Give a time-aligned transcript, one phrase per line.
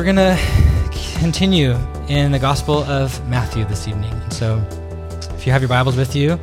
[0.00, 1.76] we're going to continue
[2.08, 4.18] in the Gospel of Matthew this evening.
[4.30, 4.56] So,
[5.34, 6.40] if you have your Bibles with you,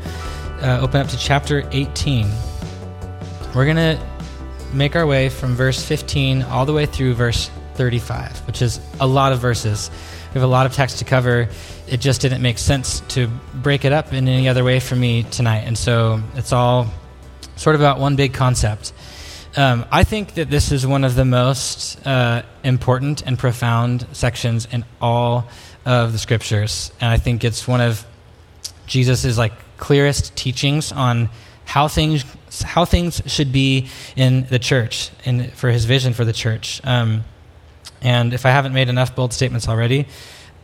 [0.62, 2.30] uh, open up to chapter 18.
[3.56, 4.00] We're going to
[4.74, 9.08] make our way from verse 15 all the way through verse 35, which is a
[9.08, 9.90] lot of verses.
[10.28, 11.50] We have a lot of text to cover.
[11.88, 15.24] It just didn't make sense to break it up in any other way for me
[15.24, 15.62] tonight.
[15.62, 16.86] And so, it's all
[17.56, 18.94] sort of about one big concept.
[19.56, 24.68] Um, I think that this is one of the most uh, important and profound sections
[24.72, 25.48] in all
[25.86, 28.06] of the scriptures, and I think it's one of
[28.88, 31.30] Jesus's like clearest teachings on
[31.66, 32.26] how things
[32.64, 36.82] how things should be in the church and for his vision for the church.
[36.84, 37.24] Um,
[38.02, 40.08] and if I haven't made enough bold statements already,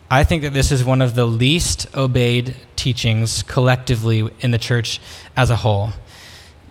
[0.09, 4.99] I think that this is one of the least obeyed teachings collectively in the church
[5.35, 5.89] as a whole.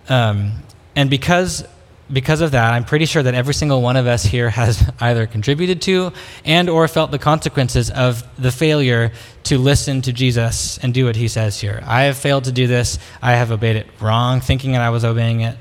[0.09, 0.63] Um,
[0.95, 1.65] and because
[2.11, 5.25] because of that, I'm pretty sure that every single one of us here has either
[5.25, 6.11] contributed to
[6.45, 9.11] and or felt the consequences of the failure
[9.45, 11.81] to listen to Jesus and do what he says here.
[11.85, 12.99] I have failed to do this.
[13.21, 15.57] I have obeyed it wrong, thinking that I was obeying it.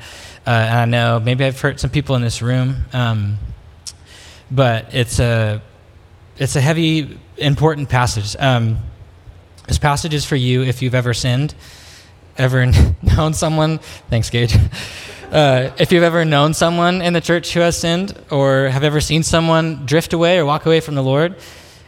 [0.47, 3.39] Uh, and I know maybe I've hurt some people in this room, um,
[4.51, 5.63] but it's a
[6.39, 8.35] it's a heavy, important passage.
[8.39, 8.79] Um,
[9.69, 11.55] this passage is for you if you've ever sinned,
[12.39, 12.67] ever
[13.03, 13.79] known someone.
[14.11, 14.55] Thanks, Gage.
[15.33, 19.01] Uh, if you've ever known someone in the church who has sinned, or have ever
[19.01, 21.37] seen someone drift away or walk away from the Lord,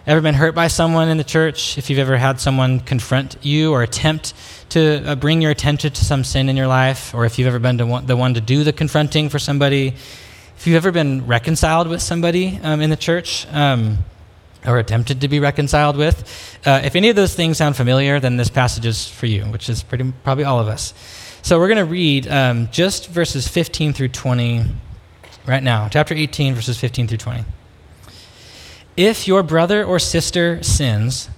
[0.06, 3.70] ever been hurt by someone in the church, if you've ever had someone confront you
[3.70, 4.32] or attempt
[4.70, 7.58] to uh, bring your attention to some sin in your life, or if you've ever
[7.58, 9.88] been one, the one to do the confronting for somebody,
[10.56, 13.98] if you've ever been reconciled with somebody um, in the church, um,
[14.64, 18.36] or attempted to be reconciled with, uh, if any of those things sound familiar, then
[18.36, 20.94] this passage is for you, which is pretty probably all of us.
[21.42, 24.64] So we're going to read um, just verses 15 through 20
[25.46, 25.88] right now.
[25.88, 27.44] Chapter 18, verses 15 through 20.
[28.96, 31.28] If your brother or sister sins,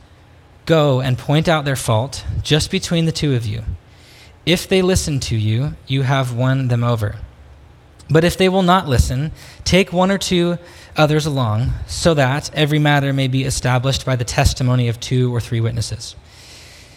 [0.64, 3.64] go and point out their fault just between the two of you.
[4.44, 7.16] If they listen to you, you have won them over.
[8.08, 9.32] But if they will not listen,
[9.64, 10.58] take one or two
[10.96, 15.40] others along, so that every matter may be established by the testimony of two or
[15.40, 16.16] three witnesses.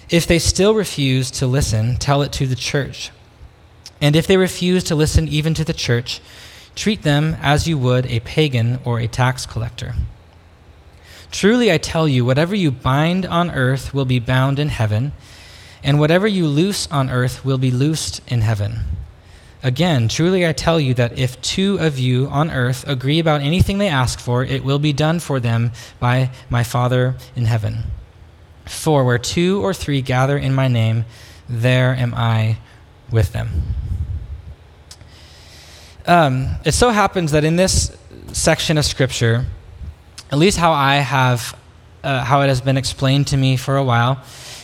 [0.10, 3.12] If they still refuse to listen, tell it to the church.
[4.02, 6.22] And if they refuse to listen even to the church,
[6.76, 9.94] treat them as you would a pagan or a tax collector.
[11.31, 15.12] Truly I tell you, whatever you bind on earth will be bound in heaven,
[15.84, 18.80] and whatever you loose on earth will be loosed in heaven.
[19.62, 23.78] Again, truly I tell you that if two of you on earth agree about anything
[23.78, 27.84] they ask for, it will be done for them by my Father in heaven.
[28.66, 31.03] For where two or three gather in my name,
[31.50, 32.59] there am I
[33.12, 33.75] with them.
[36.06, 37.96] Um, it so happens that in this
[38.31, 39.46] section of Scripture,
[40.31, 41.58] at least how I have,
[42.03, 44.24] uh, how it has been explained to me for a while,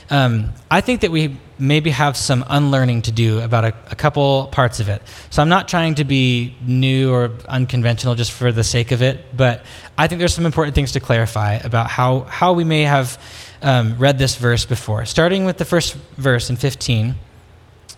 [0.10, 4.48] um, I think that we maybe have some unlearning to do about a, a, couple
[4.48, 5.02] parts of it.
[5.30, 9.36] So I'm not trying to be new or unconventional just for the sake of it,
[9.36, 9.64] but
[9.98, 13.20] I think there's some important things to clarify about how, how we may have
[13.62, 15.06] um, read this verse before.
[15.06, 17.16] Starting with the first verse in 15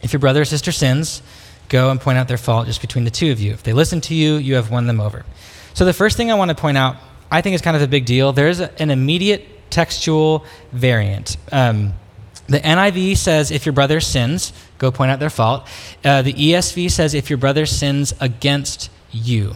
[0.01, 1.23] If your brother or sister sins,
[1.69, 3.51] go and point out their fault just between the two of you.
[3.53, 5.25] If they listen to you, you have won them over.
[5.73, 6.97] So the first thing I want to point out,
[7.31, 8.31] I think is kind of a big deal.
[8.33, 11.37] There's a, an immediate textual variant.
[11.51, 11.93] Um,
[12.47, 15.67] the NIV says, if your brother sins, go point out their fault.
[16.03, 19.53] Uh, the ESV says, if your brother sins against you.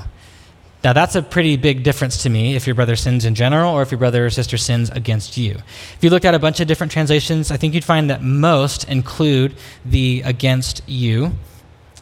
[0.83, 3.83] Now, that's a pretty big difference to me if your brother sins in general or
[3.83, 5.51] if your brother or sister sins against you.
[5.95, 8.89] If you looked at a bunch of different translations, I think you'd find that most
[8.89, 11.33] include the against you,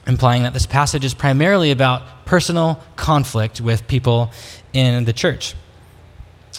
[0.08, 4.32] implying that this passage is primarily about personal conflict with people
[4.72, 5.56] in the church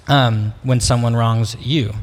[0.07, 1.95] um, when someone wrongs you.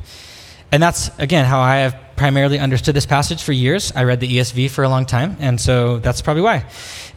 [0.71, 3.93] And that's, again, how I have primarily understood this passage for years.
[3.95, 6.65] I read the ESV for a long time, and so that's probably why.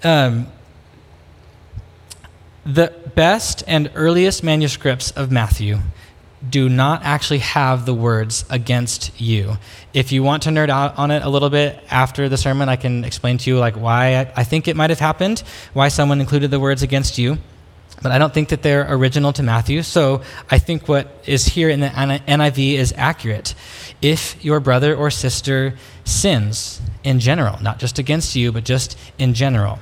[0.04, 0.46] Um,
[2.64, 5.78] the best and earliest manuscripts of Matthew
[6.48, 9.56] do not actually have the words against you.
[9.92, 12.76] If you want to nerd out on it a little bit after the sermon, I
[12.76, 15.42] can explain to you like why I think it might have happened,
[15.72, 17.38] why someone included the words against you.
[18.02, 19.82] But I don't think that they're original to Matthew.
[19.82, 23.54] So I think what is here in the NIV is accurate.
[24.00, 25.74] If your brother or sister
[26.04, 29.78] sins in general, not just against you, but just in general.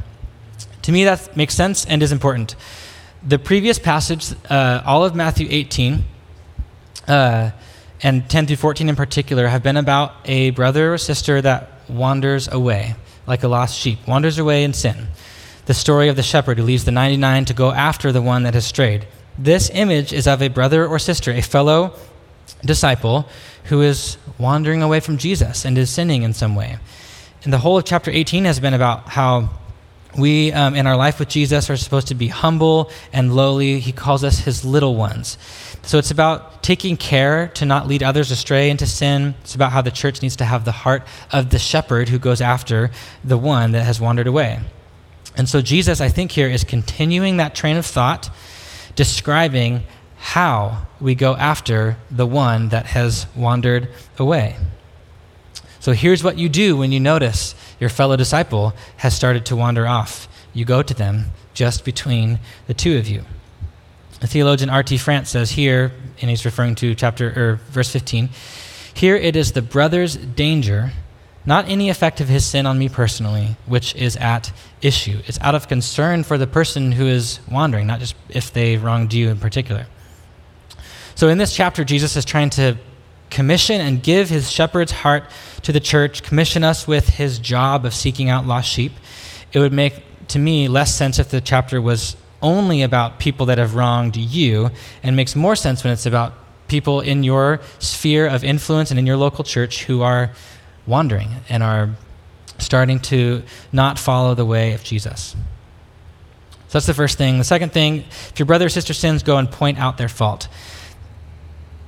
[0.82, 2.56] To me, that makes sense and is important.
[3.26, 6.04] The previous passage, uh, all of Matthew 18,
[7.06, 7.50] uh,
[8.02, 12.48] and 10 through 14 in particular, have been about a brother or sister that wanders
[12.48, 12.94] away,
[13.26, 15.08] like a lost sheep, wanders away in sin.
[15.68, 18.54] The story of the shepherd who leaves the 99 to go after the one that
[18.54, 19.06] has strayed.
[19.36, 21.92] This image is of a brother or sister, a fellow
[22.64, 23.28] disciple
[23.64, 26.78] who is wandering away from Jesus and is sinning in some way.
[27.44, 29.50] And the whole of chapter 18 has been about how
[30.18, 33.78] we, um, in our life with Jesus, are supposed to be humble and lowly.
[33.78, 35.36] He calls us his little ones.
[35.82, 39.34] So it's about taking care to not lead others astray into sin.
[39.42, 42.40] It's about how the church needs to have the heart of the shepherd who goes
[42.40, 42.90] after
[43.22, 44.60] the one that has wandered away.
[45.38, 48.28] And so Jesus, I think, here is continuing that train of thought,
[48.96, 49.84] describing
[50.18, 53.88] how we go after the one that has wandered
[54.18, 54.56] away.
[55.78, 59.86] So here's what you do when you notice your fellow disciple has started to wander
[59.86, 60.28] off.
[60.52, 63.22] You go to them just between the two of you.
[64.20, 64.98] The theologian R.T.
[64.98, 68.30] France says here, and he's referring to chapter or verse 15,
[68.92, 70.90] here it is the brother's danger,
[71.46, 74.52] not any effect of his sin on me personally, which is at
[74.82, 75.20] issue.
[75.26, 79.14] It's out of concern for the person who is wandering, not just if they wronged
[79.14, 79.86] you in particular.
[81.14, 82.76] So in this chapter, Jesus is trying to
[83.30, 85.24] commission and give his shepherd's heart
[85.62, 88.92] to the church, commission us with his job of seeking out lost sheep.
[89.52, 93.58] It would make, to me, less sense if the chapter was only about people that
[93.58, 94.70] have wronged you,
[95.02, 96.34] and makes more sense when it's about
[96.68, 100.30] people in your sphere of influence and in your local church who are
[100.88, 101.90] wandering and are
[102.58, 103.42] starting to
[103.72, 105.36] not follow the way of Jesus.
[106.50, 107.38] So that's the first thing.
[107.38, 110.48] The second thing, if your brother or sister sins, go and point out their fault.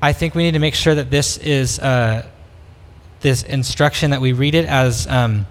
[0.00, 2.26] I think we need to make sure that this is uh,
[3.20, 5.46] this instruction that we read it as um,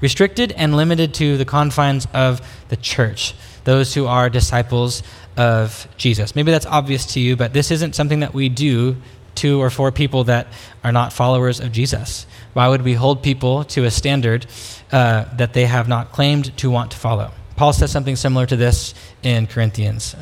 [0.00, 3.34] restricted and limited to the confines of the church,
[3.64, 5.02] those who are disciples
[5.36, 6.36] of Jesus.
[6.36, 8.96] Maybe that's obvious to you, but this isn't something that we do
[9.36, 10.46] to or four people that
[10.84, 12.26] are not followers of Jesus.
[12.52, 14.46] Why would we hold people to a standard
[14.90, 17.32] uh, that they have not claimed to want to follow?
[17.56, 20.16] Paul says something similar to this in Corinthians.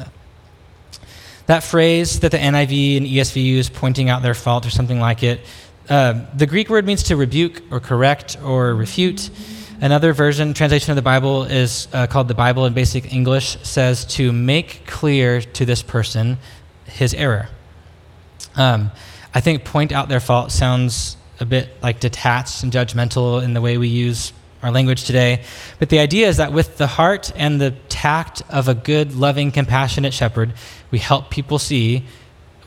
[1.46, 5.22] That phrase that the NIV and ESV use, pointing out their fault or something like
[5.22, 5.40] it,
[5.88, 9.30] uh, the Greek word means to rebuke or correct or refute.
[9.80, 14.04] Another version, translation of the Bible is uh, called the Bible in Basic English, says
[14.04, 16.38] to make clear to this person
[16.84, 17.48] his error.
[18.60, 18.90] Um,
[19.32, 23.62] I think point out their fault sounds a bit like detached and judgmental in the
[23.62, 25.42] way we use our language today.
[25.78, 29.50] But the idea is that with the heart and the tact of a good, loving,
[29.50, 30.52] compassionate shepherd,
[30.90, 32.04] we help people see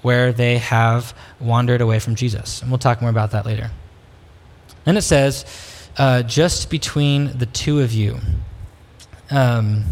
[0.02, 2.64] where they have wandered away from Jesus.
[2.64, 3.70] And we'll talk more about that later.
[4.86, 5.46] Then it says,
[5.98, 8.18] uh, just between the two of you.
[9.30, 9.84] Um,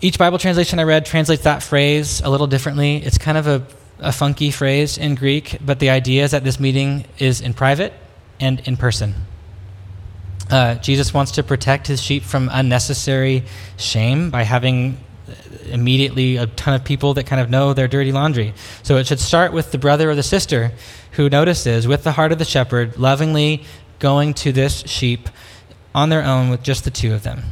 [0.00, 2.96] each Bible translation I read translates that phrase a little differently.
[2.96, 3.66] It's kind of a,
[3.98, 7.92] a funky phrase in Greek, but the idea is that this meeting is in private
[8.38, 9.14] and in person.
[10.50, 13.44] Uh, Jesus wants to protect his sheep from unnecessary
[13.76, 14.98] shame by having
[15.70, 18.54] immediately a ton of people that kind of know their dirty laundry.
[18.82, 20.72] So it should start with the brother or the sister
[21.12, 23.64] who notices, with the heart of the shepherd, lovingly
[23.98, 25.28] going to this sheep
[25.94, 27.42] on their own with just the two of them.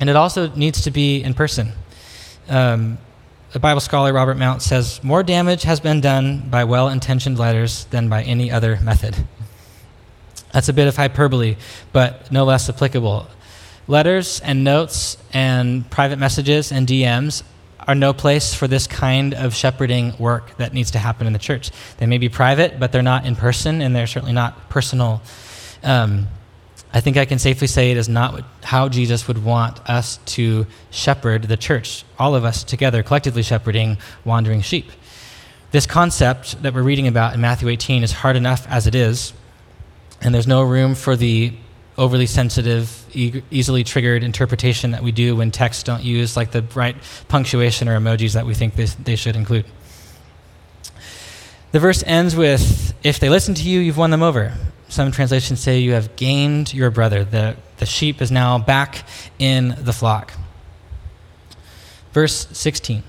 [0.00, 1.72] And it also needs to be in person.
[2.48, 2.98] Um,
[3.52, 7.84] the Bible scholar Robert Mounce says more damage has been done by well intentioned letters
[7.86, 9.16] than by any other method.
[10.52, 11.56] That's a bit of hyperbole,
[11.92, 13.28] but no less applicable.
[13.86, 17.42] Letters and notes and private messages and DMs
[17.86, 21.38] are no place for this kind of shepherding work that needs to happen in the
[21.38, 21.70] church.
[21.98, 25.22] They may be private, but they're not in person, and they're certainly not personal.
[25.82, 26.28] Um,
[26.94, 30.66] I think I can safely say it is not how Jesus would want us to
[30.90, 34.90] shepherd the church, all of us together, collectively shepherding wandering sheep.
[35.72, 39.34] This concept that we're reading about in Matthew 18 is hard enough as it is
[40.24, 41.52] and there's no room for the
[41.98, 46.62] overly sensitive, e- easily triggered interpretation that we do when texts don't use like the
[46.74, 46.96] right
[47.28, 49.66] punctuation or emojis that we think they, they should include.
[51.72, 54.54] The verse ends with, If they listen to you, you've won them over.
[54.94, 57.24] Some translations say you have gained your brother.
[57.24, 59.04] The, the sheep is now back
[59.40, 60.34] in the flock.
[62.12, 63.02] Verse 16.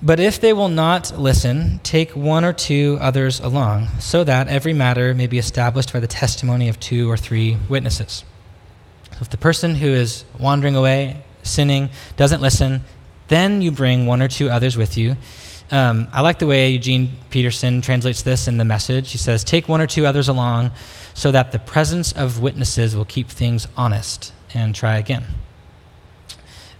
[0.00, 4.72] But if they will not listen, take one or two others along, so that every
[4.72, 8.24] matter may be established by the testimony of two or three witnesses.
[9.10, 12.84] So if the person who is wandering away, sinning, doesn't listen,
[13.28, 15.18] then you bring one or two others with you.
[15.70, 19.12] Um, I like the way Eugene Peterson translates this in the message.
[19.12, 20.72] He says, Take one or two others along
[21.14, 25.24] so that the presence of witnesses will keep things honest and try again.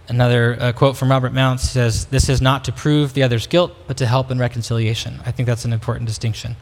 [0.09, 3.71] Another uh, quote from Robert Mounce says, This is not to prove the other's guilt,
[3.87, 5.21] but to help in reconciliation.
[5.25, 6.57] I think that's an important distinction.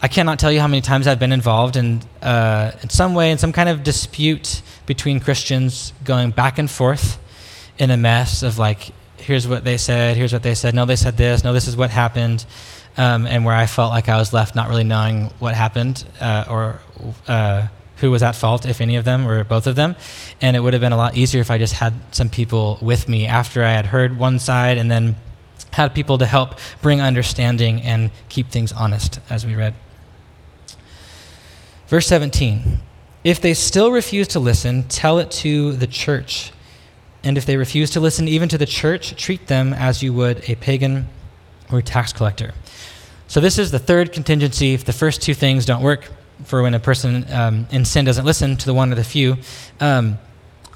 [0.00, 3.32] I cannot tell you how many times I've been involved in, uh, in some way,
[3.32, 7.18] in some kind of dispute between Christians going back and forth.
[7.78, 8.90] in a mess of like,
[9.26, 11.76] here's what they said, here's what they said, no, they said this, no, this is
[11.76, 12.46] what happened,
[12.96, 16.44] um, and where I felt like I was left not really knowing what happened uh,
[16.48, 16.80] or
[17.26, 17.66] uh,
[17.96, 19.96] who was at fault, if any of them or both of them.
[20.40, 23.08] And it would have been a lot easier if I just had some people with
[23.08, 25.16] me after I had heard one side and then
[25.72, 29.74] had people to help bring understanding and keep things honest, as we read.
[31.88, 32.80] Verse 17
[33.24, 36.52] If they still refuse to listen, tell it to the church.
[37.26, 40.48] And if they refuse to listen even to the church, treat them as you would
[40.48, 41.08] a pagan
[41.72, 42.54] or a tax collector.
[43.26, 44.74] So, this is the third contingency.
[44.74, 46.08] If the first two things don't work
[46.44, 49.38] for when a person um, in sin doesn't listen to the one or the few,
[49.80, 50.18] um,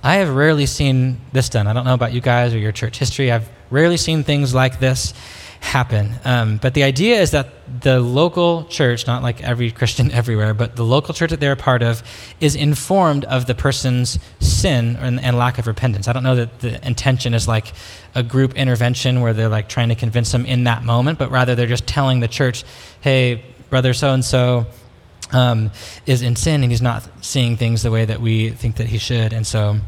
[0.02, 1.68] I have rarely seen this done.
[1.68, 3.30] I don't know about you guys or your church history.
[3.30, 5.14] I've rarely seen things like this
[5.60, 6.14] happen.
[6.24, 7.48] Um, but the idea is that
[7.82, 11.56] the local church, not like every Christian everywhere, but the local church that they're a
[11.56, 12.02] part of,
[12.40, 16.08] is informed of the person's sin and, and, lack of repentance.
[16.08, 17.72] I don't know that the intention is like
[18.14, 21.54] a group intervention where they're like trying to convince them in that moment, but rather
[21.54, 22.64] they're just telling the church,
[23.00, 24.66] hey, brother so and so
[26.06, 28.98] is in sin and he's not seeing things the way that we think that he
[28.98, 29.32] should.
[29.32, 29.78] And so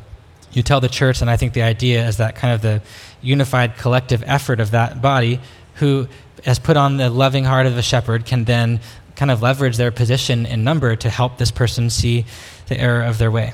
[0.52, 2.82] you tell the church, and I think the idea is that kind of the
[3.22, 5.40] unified collective effort of that body
[5.74, 6.08] who
[6.44, 8.80] has put on the loving heart of a shepherd can then
[9.16, 12.24] kind of leverage their position in number to help this person see
[12.68, 13.52] the error of their way.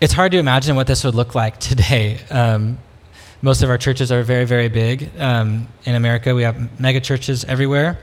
[0.00, 2.18] It's hard to imagine what this would look like today.
[2.30, 2.78] Um,
[3.42, 5.10] most of our churches are very, very big.
[5.18, 7.98] Um, in America, we have mega churches everywhere.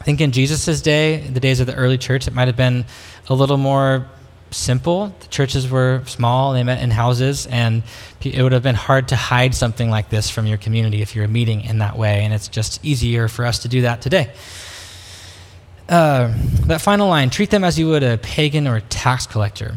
[0.00, 2.84] I think in Jesus' day, the days of the early church, it might have been
[3.28, 4.06] a little more
[4.50, 5.14] simple.
[5.20, 7.82] The churches were small, they met in houses, and
[8.22, 11.28] it would have been hard to hide something like this from your community if you're
[11.28, 14.32] meeting in that way, and it's just easier for us to do that today.
[15.88, 16.34] Uh,
[16.66, 19.74] that final line treat them as you would a pagan or a tax collector.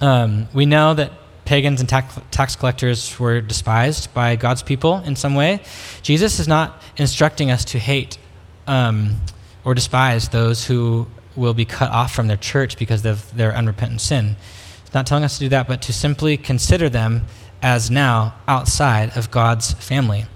[0.00, 1.12] Um, we know that
[1.44, 5.60] pagans and tax, tax collectors were despised by God's people in some way.
[6.02, 8.18] Jesus is not instructing us to hate
[8.66, 9.16] um,
[9.64, 11.06] or despise those who
[11.38, 14.36] will be cut off from their church because of their unrepentant sin.
[14.84, 17.26] He's not telling us to do that, but to simply consider them
[17.62, 20.26] as now outside of God's family,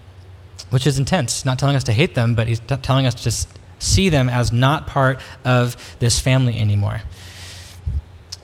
[0.71, 1.39] which is intense.
[1.39, 4.29] He's not telling us to hate them, but he's t- telling us to see them
[4.29, 7.03] as not part of this family anymore.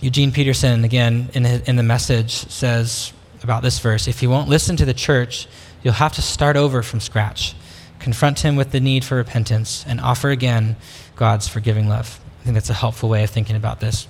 [0.00, 3.12] Eugene Peterson, again, in, his, in the message, says
[3.42, 5.48] about this verse if you won't listen to the church,
[5.82, 7.54] you'll have to start over from scratch,
[7.98, 10.76] confront him with the need for repentance, and offer again
[11.16, 14.08] God's forgiving love think that's a helpful way of thinking about this.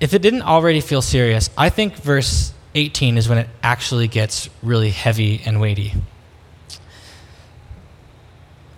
[0.00, 4.50] If it didn't already feel serious, I think verse 18 is when it actually gets
[4.60, 5.94] really heavy and weighty.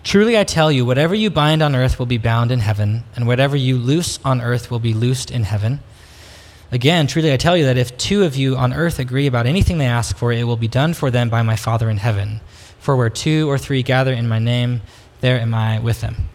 [0.03, 3.25] Truly I tell you, whatever you bind on earth will be bound in heaven, and
[3.25, 5.79] whatever you loose on earth will be loosed in heaven.
[6.71, 9.79] Again, truly I tell you that if two of you on earth agree about anything
[9.79, 12.41] they ask for, it will be done for them by my Father in heaven.
[12.77, 14.81] For where two or three gather in my name,
[15.21, 16.29] there am I with them.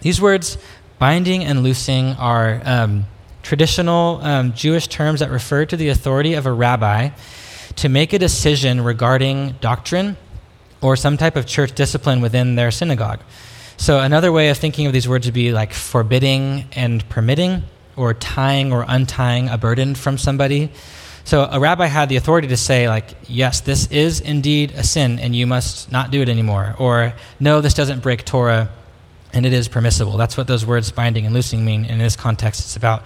[0.00, 0.58] These words,
[0.98, 3.06] binding and loosing, are um,
[3.42, 7.10] traditional um, Jewish terms that refer to the authority of a rabbi
[7.76, 10.16] to make a decision regarding doctrine
[10.80, 13.20] or some type of church discipline within their synagogue.
[13.76, 17.62] So, another way of thinking of these words would be like forbidding and permitting,
[17.96, 20.70] or tying or untying a burden from somebody.
[21.24, 25.18] So, a rabbi had the authority to say, like, yes, this is indeed a sin
[25.18, 26.76] and you must not do it anymore.
[26.78, 28.70] Or, no, this doesn't break Torah
[29.36, 30.16] and it is permissible.
[30.16, 31.84] That's what those words binding and loosing mean.
[31.84, 33.02] In this context, it's about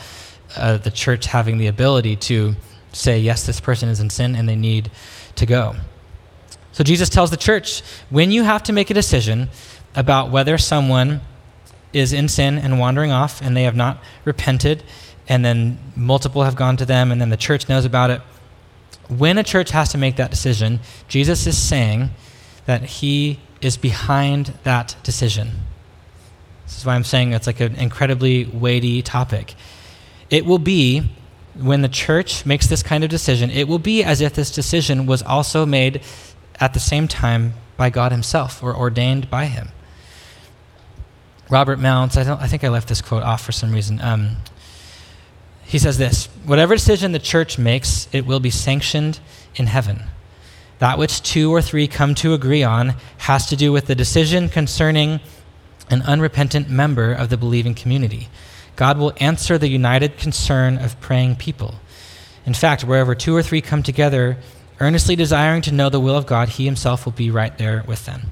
[0.56, 2.54] uh, the church having the ability to
[2.92, 4.92] say, yes, this person is in sin and they need
[5.34, 5.74] to go.
[6.70, 9.48] So Jesus tells the church when you have to make a decision
[9.96, 11.20] about whether someone
[11.92, 14.84] is in sin and wandering off and they have not repented,
[15.28, 18.20] and then multiple have gone to them, and then the church knows about it.
[19.08, 22.10] When a church has to make that decision, Jesus is saying
[22.66, 25.62] that he is behind that decision.
[26.70, 29.56] This is why I'm saying it's like an incredibly weighty topic.
[30.30, 31.02] It will be,
[31.58, 35.04] when the church makes this kind of decision, it will be as if this decision
[35.04, 36.00] was also made
[36.60, 39.70] at the same time by God Himself or ordained by Him.
[41.50, 44.00] Robert Mounce, I, I think I left this quote off for some reason.
[44.00, 44.36] Um,
[45.64, 49.18] he says this Whatever decision the church makes, it will be sanctioned
[49.56, 50.04] in heaven.
[50.78, 54.48] That which two or three come to agree on has to do with the decision
[54.48, 55.18] concerning
[55.90, 58.28] an unrepentant member of the believing community.
[58.76, 61.74] God will answer the united concern of praying people.
[62.46, 64.38] In fact, wherever two or three come together,
[64.80, 68.06] earnestly desiring to know the will of God, He Himself will be right there with
[68.06, 68.30] them.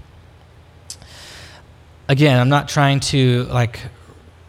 [2.09, 3.81] Again, I'm not trying to like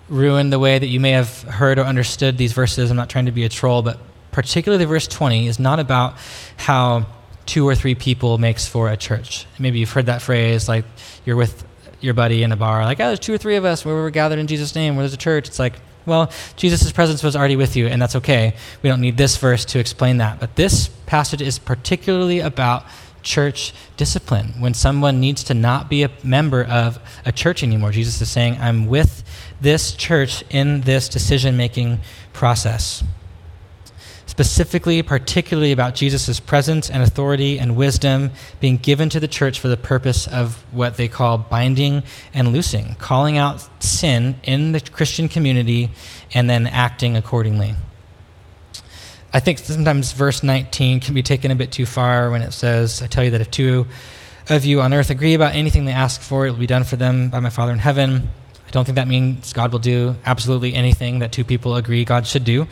[0.08, 2.89] ruin the way that you may have heard or understood these verses.
[2.89, 4.00] I'm not trying to be a troll, but
[4.32, 6.16] particularly verse 20 is not about
[6.56, 7.06] how
[7.46, 9.46] two or three people makes for a church.
[9.58, 10.86] Maybe you've heard that phrase, like
[11.25, 11.66] you're with
[12.01, 14.10] your buddy in a bar, like, oh, there's two or three of us where we're
[14.10, 15.48] gathered in Jesus' name, where there's a church.
[15.48, 15.74] It's like,
[16.06, 18.56] well, Jesus' presence was already with you, and that's okay.
[18.82, 20.39] We don't need this verse to explain that.
[20.39, 22.86] But this passage is particularly about
[23.22, 24.53] church discipline.
[24.60, 28.58] When someone needs to not be a member of a church anymore, Jesus is saying,
[28.60, 29.24] I'm with
[29.60, 32.00] this church in this decision making
[32.34, 33.03] process
[34.39, 38.31] specifically, particularly about Jesus' presence and authority and wisdom
[38.62, 42.01] being given to the church for the purpose of what they call binding
[42.34, 45.91] and loosing, calling out sin in the Christian community
[46.34, 47.75] and then acting accordingly.
[49.34, 53.01] I think sometimes verse 19 can be taken a bit too far when it says,
[53.01, 53.88] I tell you that if two
[54.48, 56.96] of you on earth agree about anything they ask for, it will be done for
[56.96, 58.29] them by my Father in heaven.
[58.70, 62.28] I don't think that means God will do absolutely anything that two people agree God
[62.28, 62.68] should do.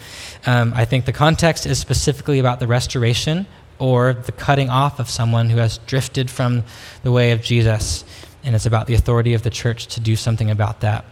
[0.46, 3.48] Um, I think the context is specifically about the restoration
[3.80, 6.64] or the cutting off of someone who has drifted from
[7.02, 8.06] the way of Jesus.
[8.44, 11.04] And it's about the authority of the church to do something about that.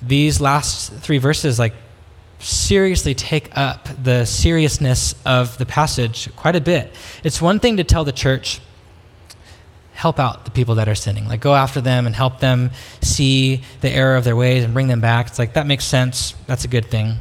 [0.00, 1.74] These last three verses, like,
[2.38, 6.94] seriously take up the seriousness of the passage quite a bit.
[7.24, 8.60] It's one thing to tell the church,
[9.92, 11.28] help out the people that are sinning.
[11.28, 12.70] Like go after them and help them
[13.00, 15.28] see the error of their ways and bring them back.
[15.28, 16.34] It's like that makes sense.
[16.46, 17.16] That's a good thing.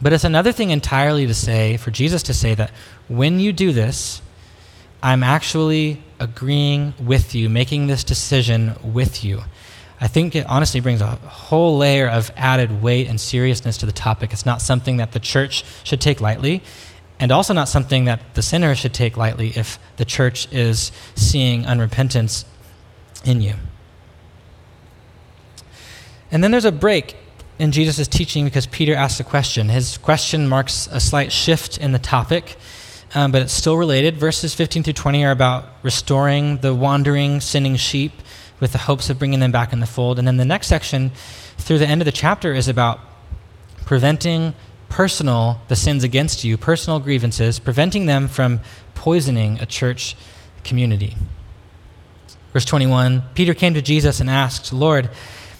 [0.00, 2.70] But it's another thing entirely to say, for Jesus to say that
[3.08, 4.20] when you do this,
[5.02, 9.42] I'm actually agreeing with you, making this decision with you.
[9.98, 13.92] I think it honestly brings a whole layer of added weight and seriousness to the
[13.92, 14.32] topic.
[14.32, 16.62] It's not something that the church should take lightly
[17.18, 21.64] and also not something that the sinner should take lightly if the church is seeing
[21.64, 22.44] unrepentance
[23.24, 23.54] in you.
[26.30, 27.16] And then there's a break
[27.58, 29.68] in Jesus' teaching because Peter asks a question.
[29.68, 32.56] His question marks a slight shift in the topic,
[33.14, 34.16] um, but it's still related.
[34.16, 38.12] Verses 15 through 20 are about restoring the wandering, sinning sheep
[38.60, 40.18] with the hopes of bringing them back in the fold.
[40.18, 41.12] And then the next section,
[41.56, 43.00] through the end of the chapter, is about
[43.84, 44.54] preventing
[44.96, 48.58] personal, the sins against you, personal grievances, preventing them from
[48.94, 50.16] poisoning a church
[50.64, 51.14] community.
[52.54, 55.10] Verse 21 Peter came to Jesus and asked, Lord,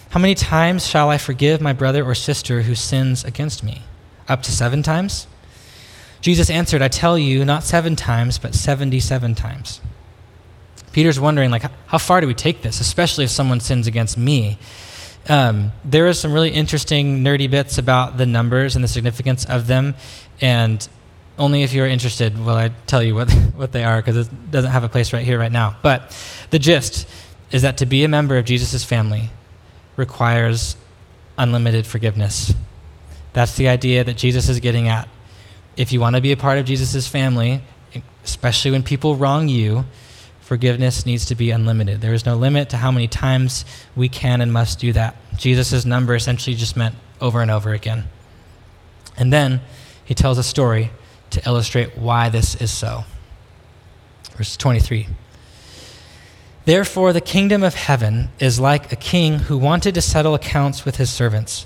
[0.09, 3.83] how many times shall I forgive my brother or sister who sins against me?
[4.27, 5.27] Up to seven times?
[6.19, 9.81] Jesus answered, I tell you, not seven times, but 77 times.
[10.93, 14.57] Peter's wondering, like, how far do we take this, especially if someone sins against me?
[15.29, 19.67] Um, there are some really interesting nerdy bits about the numbers and the significance of
[19.67, 19.95] them,
[20.39, 20.87] and
[21.37, 24.71] only if you're interested will I tell you what what they are because it doesn't
[24.71, 25.75] have a place right here right now.
[25.81, 26.15] But
[26.49, 27.07] the gist
[27.51, 29.29] is that to be a member of Jesus' family
[29.95, 30.77] requires
[31.37, 32.53] unlimited forgiveness.
[33.33, 35.07] That's the idea that Jesus is getting at.
[35.75, 37.61] If you want to be a part of Jesus' family,
[38.23, 39.85] especially when people wrong you,
[40.47, 41.99] forgiveness needs to be unlimited.
[41.99, 43.65] There is no limit to how many times
[43.97, 45.17] we can and must do that.
[45.35, 48.05] Jesus' number essentially just meant over and over again.
[49.17, 49.59] And then
[50.05, 50.91] he tells a story
[51.31, 53.03] to illustrate why this is so.
[54.37, 55.07] Verse 23.
[56.63, 60.95] Therefore, the kingdom of heaven is like a king who wanted to settle accounts with
[60.95, 61.65] his servants.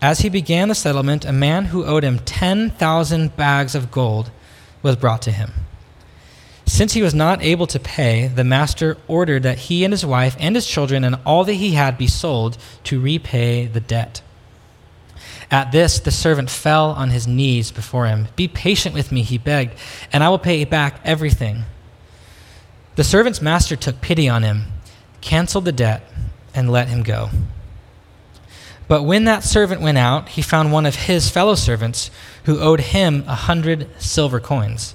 [0.00, 4.30] As he began the settlement, a man who owed him 10,000 bags of gold
[4.80, 5.52] was brought to him.
[6.66, 10.36] Since he was not able to pay, the master ordered that he and his wife
[10.40, 14.22] and his children and all that he had be sold to repay the debt.
[15.50, 18.28] At this, the servant fell on his knees before him.
[18.34, 19.74] Be patient with me, he begged,
[20.12, 21.64] and I will pay back everything.
[22.96, 24.64] The servant's master took pity on him,
[25.20, 26.02] canceled the debt,
[26.54, 27.30] and let him go.
[28.88, 32.10] But when that servant went out, he found one of his fellow servants
[32.44, 34.94] who owed him a hundred silver coins.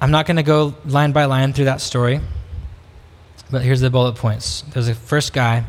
[0.00, 2.20] I'm not going to go line by line through that story,
[3.50, 4.62] but here's the bullet points.
[4.72, 5.64] There's a first guy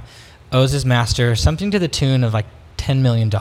[0.51, 2.45] owes his master something to the tune of like
[2.77, 3.31] $10 million.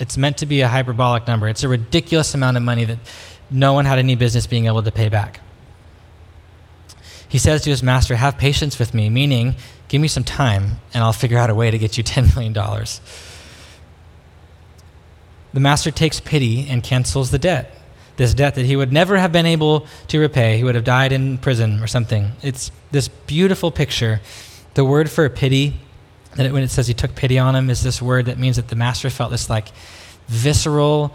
[0.00, 1.48] It's meant to be a hyperbolic number.
[1.48, 2.98] It's a ridiculous amount of money that
[3.50, 5.40] no one had any business being able to pay back.
[7.28, 9.54] He says to his master, Have patience with me, meaning,
[9.88, 12.54] give me some time and I'll figure out a way to get you $10 million.
[15.52, 17.77] The master takes pity and cancels the debt
[18.18, 20.58] this debt that he would never have been able to repay.
[20.58, 22.32] He would have died in prison or something.
[22.42, 24.20] It's this beautiful picture.
[24.74, 25.74] The word for pity,
[26.36, 28.68] that when it says he took pity on him, is this word that means that
[28.68, 29.68] the master felt this like
[30.26, 31.14] visceral,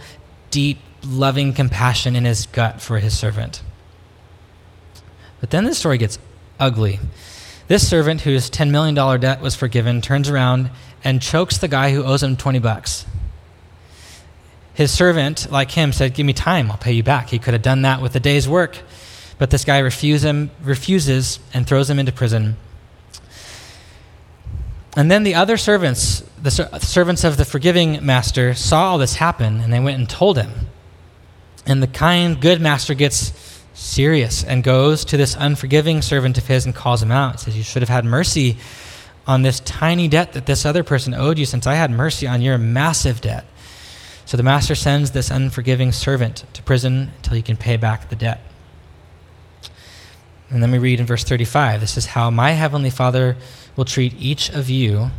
[0.49, 3.61] deep, loving compassion in his gut for his servant.
[5.41, 6.17] But then the story gets
[6.57, 7.01] ugly.
[7.67, 10.71] This servant, whose $10 million debt was forgiven, turns around
[11.03, 13.05] and chokes the guy who owes him 20 bucks.
[14.73, 17.29] His servant, like him, said, Give me time, I'll pay you back.
[17.29, 18.79] He could have done that with a day's work.
[19.37, 22.57] But this guy refuse him, refuses and throws him into prison.
[24.95, 29.59] And then the other servants, the servants of the forgiving master, saw all this happen
[29.59, 30.51] and they went and told him.
[31.65, 33.33] And the kind, good master gets
[33.73, 37.33] serious and goes to this unforgiving servant of his and calls him out.
[37.33, 38.57] He says, You should have had mercy
[39.25, 42.41] on this tiny debt that this other person owed you, since I had mercy on
[42.41, 43.45] your massive debt.
[44.25, 48.15] So the master sends this unforgiving servant to prison until he can pay back the
[48.15, 48.41] debt.
[50.49, 53.35] And then we read in verse 35 this is how my heavenly Father
[53.75, 55.09] will treat each of you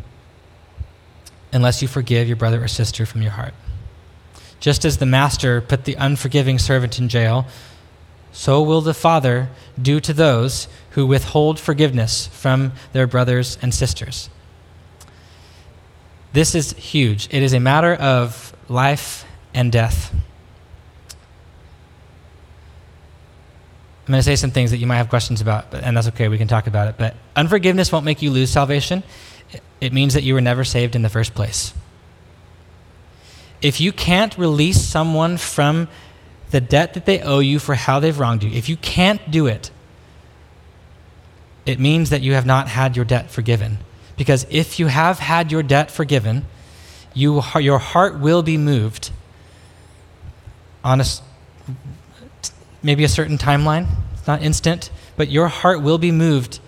[1.52, 3.54] unless you forgive your brother or sister from your heart.
[4.60, 7.46] Just as the master put the unforgiving servant in jail,
[8.32, 9.48] so will the Father
[9.80, 14.30] do to those who withhold forgiveness from their brothers and sisters.
[16.35, 17.29] This is huge.
[17.31, 20.12] It is a matter of life and death.
[24.03, 26.09] I'm going to say some things that you might have questions about, but, and that's
[26.09, 26.27] okay.
[26.27, 26.97] We can talk about it.
[26.99, 29.05] But unforgiveness won't make you lose salvation.
[29.81, 31.73] It means that you were never saved in the first place.
[33.62, 35.87] If you can't release someone from
[36.51, 39.47] the debt that they owe you for how they've wronged you, if you can't do
[39.47, 39.70] it,
[41.64, 43.79] it means that you have not had your debt forgiven.
[44.16, 46.44] Because if you have had your debt forgiven,
[47.14, 49.11] you, your heart will be moved
[50.83, 51.05] on a,
[52.83, 53.87] maybe a certain timeline.
[54.12, 56.61] It's not instant, but your heart will be moved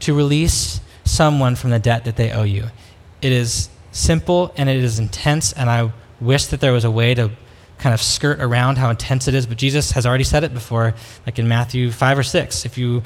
[0.00, 2.66] to release someone from the debt that they owe you.
[3.22, 7.14] It is simple and it is intense, and I wish that there was a way
[7.14, 7.30] to
[7.78, 10.94] kind of skirt around how intense it is, but Jesus has already said it before,
[11.26, 12.64] like in Matthew 5 or 6.
[12.64, 13.02] If you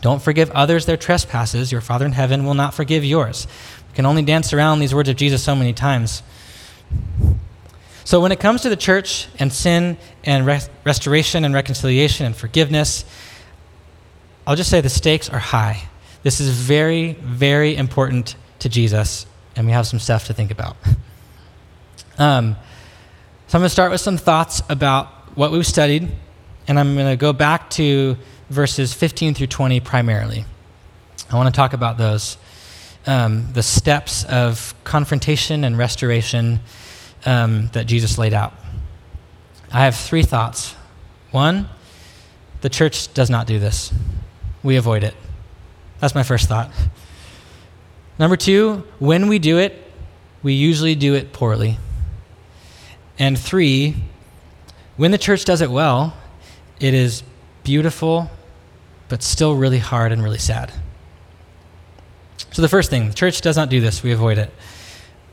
[0.00, 3.46] don't forgive others their trespasses, your Father in heaven will not forgive yours
[3.88, 6.22] We can only dance around these words of Jesus so many times.
[8.04, 12.36] So, when it comes to the church and sin and res- restoration and reconciliation and
[12.36, 13.04] forgiveness,
[14.46, 15.82] I'll just say the stakes are high.
[16.22, 20.76] This is very, very important to Jesus, and we have some stuff to think about.
[22.18, 22.56] Um,
[23.46, 26.08] so, I'm going to start with some thoughts about what we've studied,
[26.66, 28.16] and I'm going to go back to
[28.48, 30.44] verses 15 through 20 primarily.
[31.30, 32.38] I want to talk about those
[33.06, 36.60] um, the steps of confrontation and restoration
[37.24, 38.52] um, that Jesus laid out.
[39.72, 40.74] I have three thoughts.
[41.30, 41.68] One,
[42.62, 43.92] the church does not do this,
[44.62, 45.14] we avoid it.
[46.00, 46.70] That's my first thought.
[48.18, 49.82] Number two, when we do it,
[50.42, 51.78] we usually do it poorly.
[53.18, 53.96] And three,
[54.96, 56.14] when the church does it well,
[56.80, 57.22] it is
[57.66, 58.30] beautiful,
[59.08, 60.72] but still really hard and really sad.
[62.52, 64.04] So the first thing, the church does not do this.
[64.04, 64.52] We avoid it.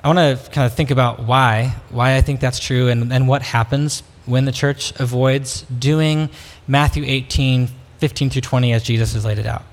[0.04, 3.28] I want to kind of think about why, why I think that's true, and, and
[3.28, 6.32] what happens when the church avoids doing
[6.68, 7.70] Matthew 18,
[8.00, 9.64] 15 through 20 as Jesus has laid it out.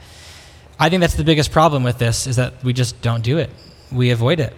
[0.78, 3.48] I think that's the biggest problem with this is that we just don't do it.
[3.90, 4.54] We avoid it.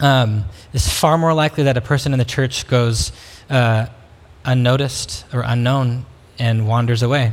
[0.00, 3.10] Um, it's far more likely that a person in the church goes
[3.48, 3.86] uh,
[4.44, 6.04] unnoticed or unknown
[6.40, 7.32] and wanders away.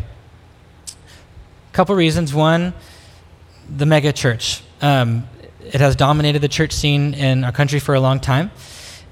[0.87, 2.33] A couple reasons.
[2.33, 2.73] One,
[3.75, 4.61] the mega church.
[4.81, 5.27] Um,
[5.61, 8.51] it has dominated the church scene in our country for a long time,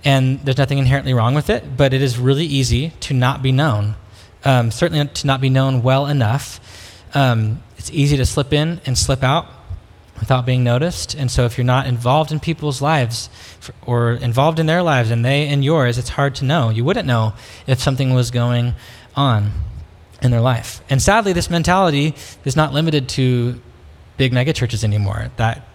[0.03, 3.51] and there's nothing inherently wrong with it, but it is really easy to not be
[3.51, 3.95] known.
[4.43, 6.60] Um, certainly to not be known well enough.
[7.15, 9.47] Um, it's easy to slip in and slip out
[10.19, 11.15] without being noticed.
[11.15, 13.29] And so if you're not involved in people's lives
[13.86, 16.69] or involved in their lives and they in yours, it's hard to know.
[16.69, 17.34] You wouldn't know
[17.65, 18.75] if something was going
[19.15, 19.51] on
[20.21, 20.82] in their life.
[20.89, 23.62] And sadly, this mentality is not limited to
[24.17, 25.32] big megachurches anymore.
[25.38, 25.67] That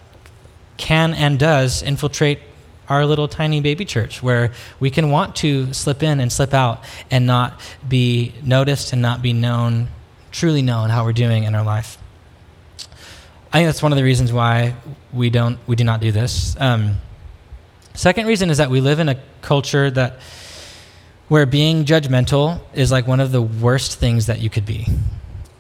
[0.77, 2.41] can and does infiltrate
[2.89, 6.83] our little tiny baby church where we can want to slip in and slip out
[7.11, 9.89] and not be noticed and not be known,
[10.33, 11.99] truly known how we're doing in our life.
[13.53, 14.75] I think that's one of the reasons why
[15.13, 16.57] we don't we do not do this.
[16.59, 16.97] Um,
[17.95, 20.21] second reason is that we live in a culture that
[21.31, 24.85] where being judgmental is like one of the worst things that you could be.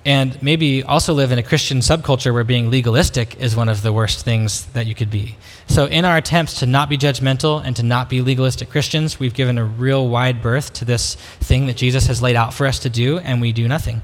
[0.04, 3.92] And maybe also live in a Christian subculture where being legalistic is one of the
[3.92, 5.36] worst things that you could be.
[5.68, 9.32] So, in our attempts to not be judgmental and to not be legalistic Christians, we've
[9.32, 12.80] given a real wide berth to this thing that Jesus has laid out for us
[12.80, 14.02] to do, and we do nothing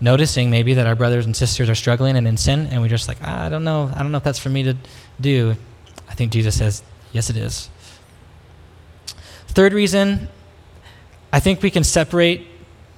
[0.00, 3.06] noticing maybe that our brothers and sisters are struggling and in sin, and we're just
[3.06, 4.76] like, ah, I don't know, I don't know if that's for me to
[5.20, 5.54] do.
[6.08, 7.70] I think Jesus says, yes, it is.
[9.46, 10.28] Third reason,
[11.32, 12.46] I think we can separate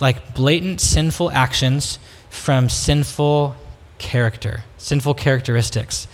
[0.01, 1.99] like blatant sinful actions
[2.31, 3.55] from sinful
[3.99, 6.09] character, sinful characteristics.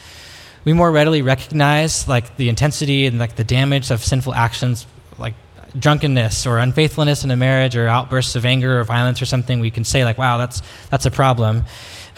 [0.64, 4.86] We more readily recognize like the intensity and like the damage of sinful actions
[5.18, 5.34] like
[5.78, 9.70] drunkenness or unfaithfulness in a marriage or outbursts of anger or violence or something, we
[9.70, 11.64] can say like, "Wow, that's that's a problem."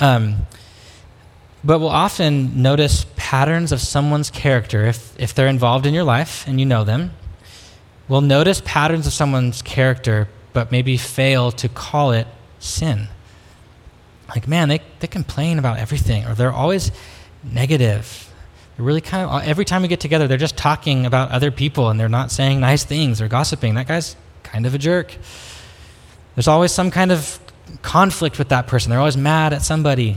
[0.01, 0.47] Um,
[1.65, 6.45] but we'll often notice patterns of someone's character if if they're involved in your life
[6.49, 7.13] and you know them.
[8.09, 12.27] We'll notice patterns of someone's character, but maybe fail to call it
[12.59, 13.09] sin.
[14.29, 16.91] Like, man, they, they complain about everything, or they're always
[17.45, 18.33] negative
[18.77, 21.91] they're really kind of, every time we get together, they're just talking about other people
[21.91, 23.75] and they're not saying nice things or gossiping.
[23.75, 25.15] That guy's kind of a jerk.
[26.35, 27.39] There's always some kind of
[27.83, 28.91] conflict with that person.
[28.91, 30.17] They're always mad at somebody.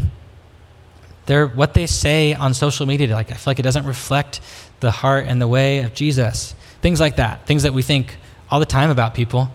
[1.25, 4.39] They're, what they say on social media, like, I feel like it doesn't reflect
[4.79, 6.54] the heart and the way of Jesus.
[6.85, 7.47] Things like that.
[7.47, 8.15] Things that we think
[8.47, 9.49] all the time about people.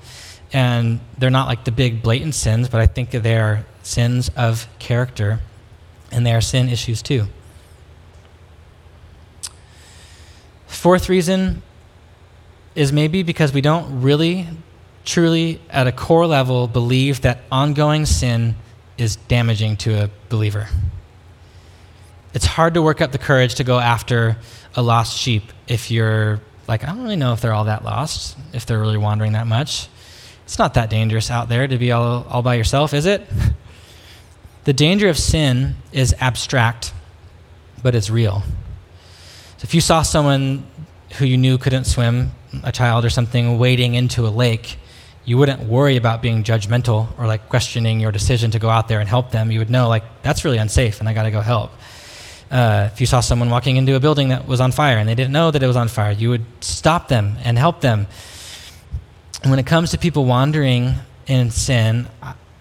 [0.52, 4.66] And they're not like the big blatant sins, but I think they are sins of
[4.80, 5.38] character.
[6.10, 7.28] And they are sin issues too.
[10.66, 11.62] Fourth reason
[12.74, 14.48] is maybe because we don't really,
[15.04, 18.56] truly, at a core level, believe that ongoing sin
[18.98, 20.66] is damaging to a believer.
[22.34, 24.36] It's hard to work up the courage to go after
[24.74, 28.38] a lost sheep if you're like, I don't really know if they're all that lost,
[28.52, 29.88] if they're really wandering that much.
[30.44, 33.26] It's not that dangerous out there to be all, all by yourself, is it?
[34.64, 36.92] the danger of sin is abstract,
[37.82, 38.44] but it's real.
[39.58, 40.64] So if you saw someone
[41.18, 42.30] who you knew couldn't swim,
[42.62, 44.78] a child or something, wading into a lake,
[45.24, 49.00] you wouldn't worry about being judgmental or like questioning your decision to go out there
[49.00, 49.50] and help them.
[49.50, 51.72] You would know, like, that's really unsafe and I got to go help.
[52.50, 55.14] Uh, if you saw someone walking into a building that was on fire and they
[55.14, 58.06] didn't know that it was on fire, you would stop them and help them.
[59.42, 60.94] And when it comes to people wandering
[61.26, 62.08] in sin,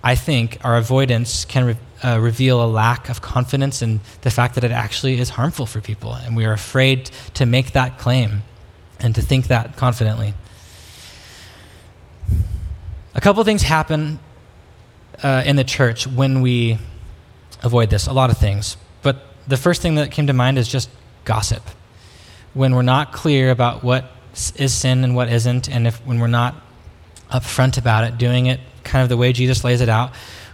[0.03, 4.55] I think our avoidance can re- uh, reveal a lack of confidence in the fact
[4.55, 6.13] that it actually is harmful for people.
[6.13, 8.43] And we are afraid to make that claim
[8.99, 10.33] and to think that confidently.
[13.15, 14.19] A couple of things happen
[15.23, 16.77] uh, in the church when we
[17.63, 18.77] avoid this, a lot of things.
[19.49, 20.91] The first thing that came to mind is just
[21.25, 21.63] gossip.
[22.53, 24.05] When we're not clear about what
[24.55, 26.55] is sin and what isn't, and if when we're not
[27.31, 30.11] upfront about it, doing it kind of the way Jesus lays it out,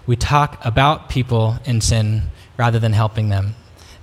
[0.07, 2.21] we talk about people in sin
[2.55, 3.55] rather than helping them.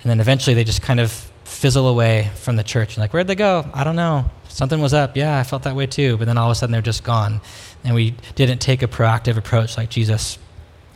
[0.02, 1.10] And then eventually they just kind of
[1.44, 2.98] fizzle away from the church.
[2.98, 3.64] like, where'd they go?
[3.72, 4.30] I don't know.
[4.48, 5.16] Something was up.
[5.16, 6.18] Yeah, I felt that way too.
[6.18, 7.40] But then all of a sudden they're just gone.
[7.82, 10.38] And we didn't take a proactive approach like Jesus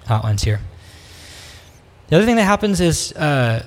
[0.06, 0.60] outlines here.
[2.08, 3.64] The other thing that happens is uh,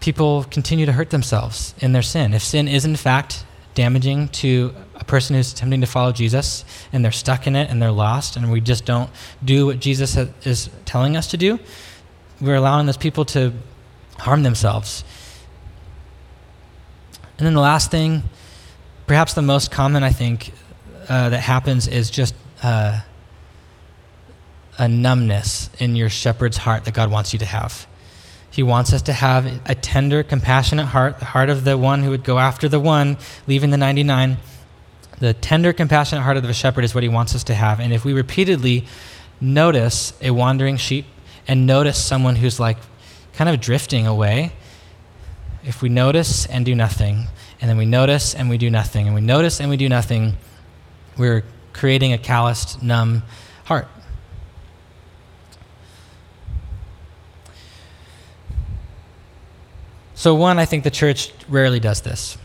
[0.00, 2.34] people continue to hurt themselves in their sin.
[2.34, 7.04] If sin is in fact damaging to a person who's attempting to follow Jesus and
[7.04, 9.10] they're stuck in it and they're lost and we just don't
[9.44, 11.58] do what Jesus is telling us to do,
[12.40, 13.52] we're allowing those people to
[14.18, 15.04] harm themselves.
[17.38, 18.22] And then the last thing,
[19.06, 20.52] perhaps the most common, I think,
[21.08, 23.00] uh, that happens is just uh,
[24.78, 27.86] a numbness in your shepherd's heart that God wants you to have.
[28.50, 32.10] He wants us to have a tender, compassionate heart, the heart of the one who
[32.10, 34.38] would go after the one, leaving the 99.
[35.20, 37.78] The tender, compassionate heart of the shepherd is what he wants us to have.
[37.78, 38.86] And if we repeatedly
[39.40, 41.06] notice a wandering sheep
[41.46, 42.78] and notice someone who's like
[43.34, 44.52] kind of drifting away,
[45.64, 47.28] if we notice and do nothing,
[47.60, 50.36] and then we notice and we do nothing, and we notice and we do nothing,
[51.16, 53.22] we're creating a calloused, numb
[53.64, 53.86] heart.
[60.20, 62.36] So, one, I think the church rarely does this.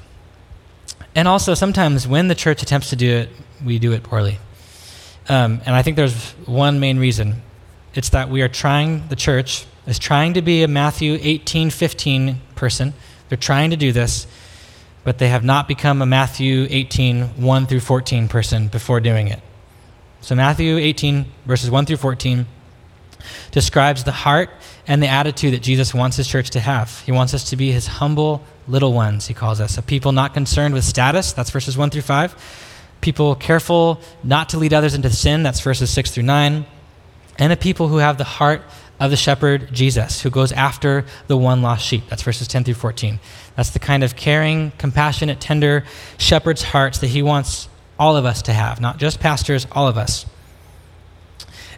[1.14, 3.30] And also, sometimes when the church attempts to do it,
[3.66, 4.40] we do it poorly.
[5.28, 7.42] Um, and I think there's one main reason
[7.94, 12.40] it's that we are trying, the church is trying to be a Matthew 18, 15
[12.56, 12.94] person.
[13.28, 14.26] They're trying to do this,
[15.04, 19.42] but they have not become a Matthew 18, 1 through 14 person before doing it.
[20.22, 22.46] So, Matthew 18, verses 1 through 14,
[23.52, 24.50] describes the heart
[24.88, 27.02] and the attitude that Jesus wants his church to have.
[27.02, 30.34] He wants us to be his humble little ones, he calls us, a people not
[30.34, 31.34] concerned with status.
[31.34, 32.64] That's verses 1 through 5.
[33.02, 35.44] People careful not to lead others into sin.
[35.44, 36.66] That's verses 6 through 9.
[37.38, 38.64] And a people who have the heart
[39.00, 42.04] of the shepherd Jesus, who goes after the one lost sheep.
[42.10, 43.20] That's verses 10 through 14.
[43.56, 45.84] That's the kind of caring, compassionate, tender
[46.18, 47.68] shepherd's hearts that he wants
[48.00, 50.26] all of us to have, not just pastors, all of us.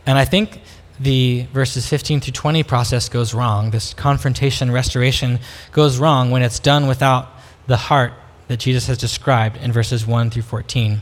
[0.06, 0.62] And I think
[1.00, 3.72] the verses 15 through 20 process goes wrong.
[3.72, 5.40] This confrontation, restoration
[5.72, 7.30] goes wrong when it's done without
[7.68, 8.14] the heart
[8.48, 11.02] that Jesus has described in verses 1 through 14.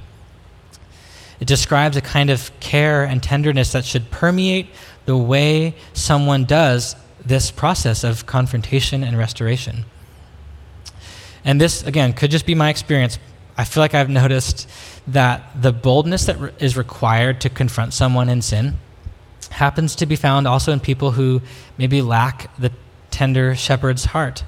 [1.39, 4.67] It describes a kind of care and tenderness that should permeate
[5.05, 9.85] the way someone does this process of confrontation and restoration.
[11.43, 13.19] And this, again, could just be my experience.
[13.57, 14.67] I feel like I've noticed
[15.07, 18.77] that the boldness that is required to confront someone in sin
[19.47, 21.41] happens to be found also in people who
[21.77, 22.71] maybe lack the
[23.11, 24.43] tender shepherd's heart.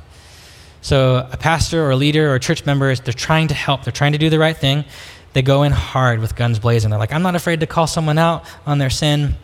[0.82, 3.84] So, a pastor or a leader or a church member, is they're trying to help,
[3.84, 4.86] they're trying to do the right thing.
[5.34, 6.90] They go in hard with guns blazing.
[6.90, 9.36] They're like, I'm not afraid to call someone out on their sin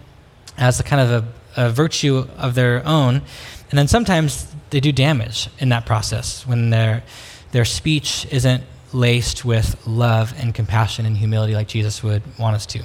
[0.57, 1.25] as a kind of
[1.57, 3.21] a, a virtue of their own.
[3.69, 7.03] And then sometimes they do damage in that process when their,
[7.51, 8.63] their speech isn't
[8.93, 12.83] laced with love and compassion and humility like Jesus would want us to.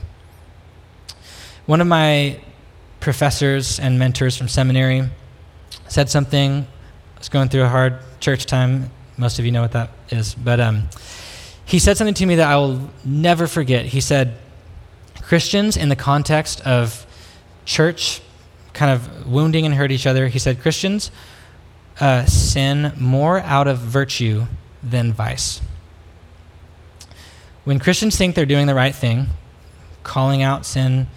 [1.66, 2.40] One of my
[3.00, 5.08] professors and mentors from seminary
[5.88, 6.66] said something.
[7.16, 8.90] I was going through a hard church time.
[9.16, 10.34] Most of you know what that is.
[10.34, 10.88] But um,
[11.64, 13.86] he said something to me that I will never forget.
[13.86, 14.36] He said,
[15.22, 17.06] Christians, in the context of
[17.64, 18.22] church
[18.72, 21.10] kind of wounding and hurt each other, he said, Christians
[22.00, 24.46] uh, sin more out of virtue
[24.82, 25.60] than vice.
[27.64, 29.26] When Christians think they're doing the right thing,
[30.04, 31.08] calling out sin,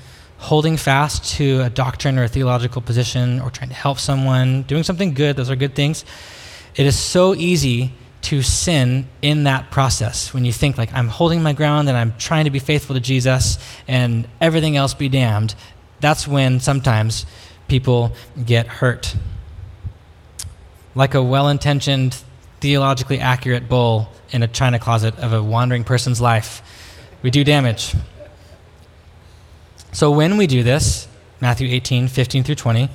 [0.42, 4.84] holding fast to a doctrine or a theological position, or trying to help someone, doing
[4.84, 6.04] something good, those are good things.
[6.76, 11.42] It is so easy to sin in that process when you think like i'm holding
[11.42, 15.56] my ground and i'm trying to be faithful to jesus and everything else be damned.
[16.00, 17.26] That's when sometimes
[17.68, 19.16] people get hurt.
[20.96, 22.16] Like a well-intentioned
[22.60, 26.62] theologically accurate bull in a china closet of a wandering person's life
[27.24, 27.96] we do damage
[29.92, 31.08] so when we do this,
[31.42, 32.90] Matthew 18, 15 through 20,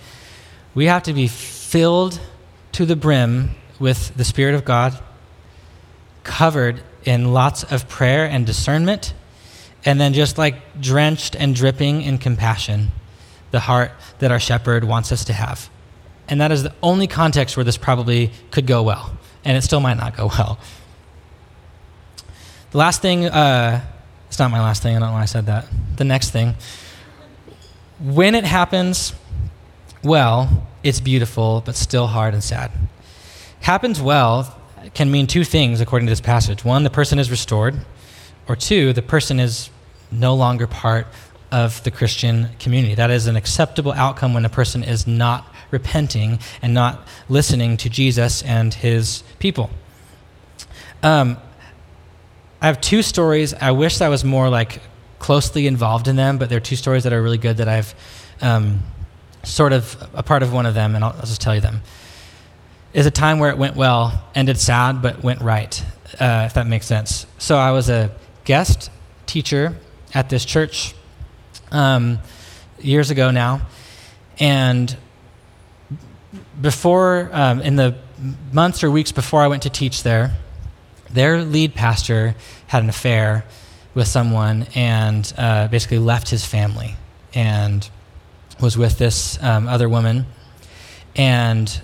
[0.75, 2.21] we have to be filled
[2.73, 4.99] to the brim with the Spirit of God,
[6.23, 9.15] covered in lots of prayer and discernment,
[9.85, 12.93] and then just like drenched and dripping in compassion,
[13.51, 15.69] the heart that our shepherd wants us to have.
[16.29, 19.81] And that is the only context where this probably could go well, and it still
[19.81, 20.59] might not go well.
[22.71, 23.85] The last thing, uh,
[24.29, 25.67] it's not my last thing, I don't know why I said that.
[25.97, 26.55] The next thing
[27.99, 29.13] when it happens,
[30.03, 32.71] well, it's beautiful, but still hard and sad.
[33.61, 34.57] Happens well
[34.95, 36.65] can mean two things according to this passage.
[36.65, 37.75] One, the person is restored,
[38.49, 39.71] or two, the person is
[40.11, 41.07] no longer part
[41.51, 42.95] of the Christian community.
[42.95, 47.89] That is an acceptable outcome when a person is not repenting and not listening to
[47.89, 49.71] Jesus and his people.
[51.03, 51.39] Um,
[52.61, 53.55] I have two stories.
[53.55, 54.81] I wish that was more like
[55.19, 57.95] closely involved in them, but there are two stories that are really good that I've
[58.41, 58.81] um,
[59.45, 61.83] sort of a part of one of them, and I'll, I'll, just tell you them.
[62.93, 65.85] Is a time where it went well, ended sad, but went right,
[66.19, 67.27] uh, if that makes sense.
[67.39, 68.11] So I was a
[68.45, 68.91] guest
[69.27, 69.77] teacher
[70.15, 70.95] at this church
[71.71, 72.19] um,
[72.79, 73.63] years ago now,
[74.39, 74.97] and
[76.61, 77.97] before, um, in the
[78.53, 80.35] months or weeks before I went to teach there,
[81.11, 82.35] their lead pastor
[82.67, 83.45] had an affair
[83.97, 86.95] with someone and uh, basically left his family
[87.35, 87.89] and
[88.61, 90.27] was with this um, other woman.
[91.17, 91.81] And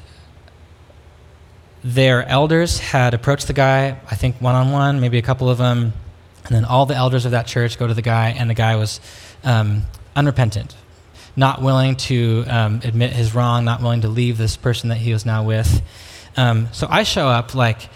[1.83, 5.57] their elders had approached the guy, I think one on one, maybe a couple of
[5.57, 5.95] them.
[6.45, 8.77] And then all the elders of that church go to the guy, and the guy
[8.77, 9.01] was
[9.43, 9.85] um,
[10.15, 10.77] unrepentant,
[11.35, 15.13] not willing to um, admit his wrong, not willing to leave this person that he
[15.13, 15.81] was now with.
[16.37, 17.89] Um, so I show up like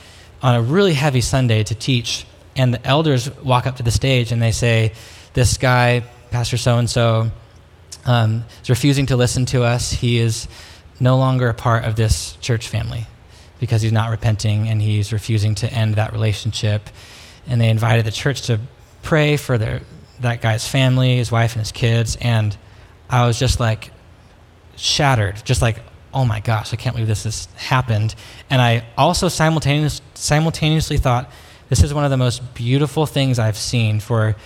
[0.42, 2.24] on a really heavy Sunday to teach
[2.56, 4.92] and the elders walk up to the stage and they say,
[5.34, 7.30] This guy, Pastor so and so,
[8.06, 9.92] is refusing to listen to us.
[9.92, 10.48] He is
[10.98, 13.06] no longer a part of this church family
[13.58, 16.88] because he's not repenting and he's refusing to end that relationship.
[17.46, 18.60] And they invited the church to
[19.02, 19.82] pray for their,
[20.20, 22.16] that guy's family, his wife, and his kids.
[22.20, 22.56] And
[23.08, 23.92] I was just like
[24.76, 25.80] shattered, just like,
[26.12, 28.14] oh my gosh, I can't believe this has happened.
[28.50, 31.30] And I also simultaneous, simultaneously thought,
[31.68, 34.00] This is one of the most beautiful things I've seen.
[34.00, 34.36] For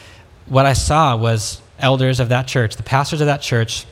[0.46, 3.86] what I saw was elders of that church, the pastors of that church,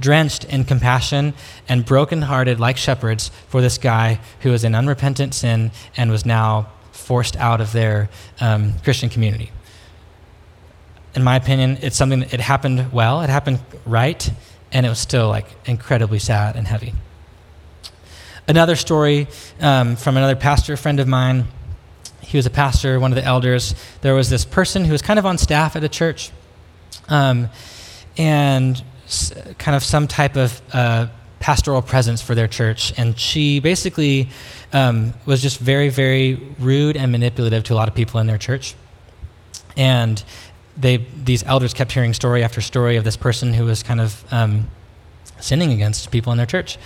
[0.00, 1.34] drenched in compassion
[1.68, 6.68] and brokenhearted like shepherds for this guy who was in unrepentant sin and was now
[6.92, 8.08] forced out of their
[8.40, 9.50] um, Christian community.
[11.14, 14.30] In my opinion, it's something that it happened well, it happened right,
[14.72, 16.94] and it was still like incredibly sad and heavy.
[18.48, 19.28] Another story
[19.60, 21.46] um, from another pastor friend of mine.
[22.26, 23.74] He was a pastor, one of the elders.
[24.00, 26.30] There was this person who was kind of on staff at a church,
[27.08, 27.48] um,
[28.16, 28.82] and
[29.58, 31.06] kind of some type of uh,
[31.40, 32.92] pastoral presence for their church.
[32.96, 34.30] And she basically
[34.72, 38.38] um, was just very, very rude and manipulative to a lot of people in their
[38.38, 38.74] church.
[39.76, 40.24] And
[40.76, 44.24] they, these elders kept hearing story after story of this person who was kind of
[44.32, 44.68] um,
[45.38, 46.78] sinning against people in their church.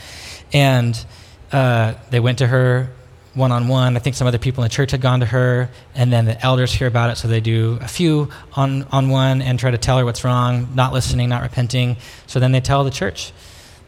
[0.52, 1.06] And
[1.52, 2.90] uh, they went to her
[3.38, 3.96] one on one.
[3.96, 6.44] I think some other people in the church had gone to her, and then the
[6.44, 9.78] elders hear about it, so they do a few on, on one and try to
[9.78, 11.96] tell her what's wrong, not listening, not repenting.
[12.26, 13.32] So then they tell the church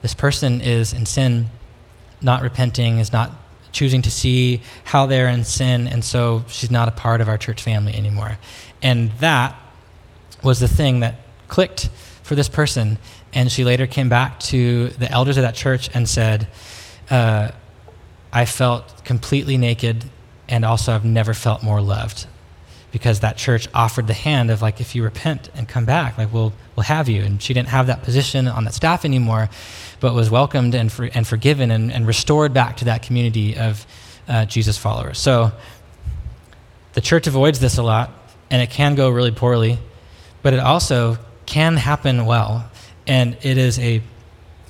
[0.02, 1.50] this person is in sin,
[2.22, 3.32] not repenting, is not
[3.72, 7.36] choosing to see how they're in sin, and so she's not a part of our
[7.36, 8.38] church family anymore.
[8.82, 9.56] And that
[10.42, 11.16] was the thing that
[11.48, 11.90] clicked
[12.22, 12.98] for this person.
[13.32, 16.48] And she later came back to the elders of that church and said,
[17.10, 17.50] uh,
[18.32, 20.04] I felt completely naked,
[20.48, 22.26] and also I've never felt more loved.
[22.92, 26.32] Because that church offered the hand of like if you repent and come back like
[26.32, 27.22] we'll we'll have you.
[27.22, 29.48] And she didn't have that position on that staff anymore
[30.00, 33.86] but was welcomed and, for, and forgiven and, and restored back to that community of
[34.26, 35.18] uh, jesus followers.
[35.20, 35.52] So
[36.94, 38.10] the church avoids this a lot
[38.50, 39.78] and it can go really poorly
[40.42, 41.16] but it also
[41.46, 42.68] can happen well.
[43.06, 44.02] And it is a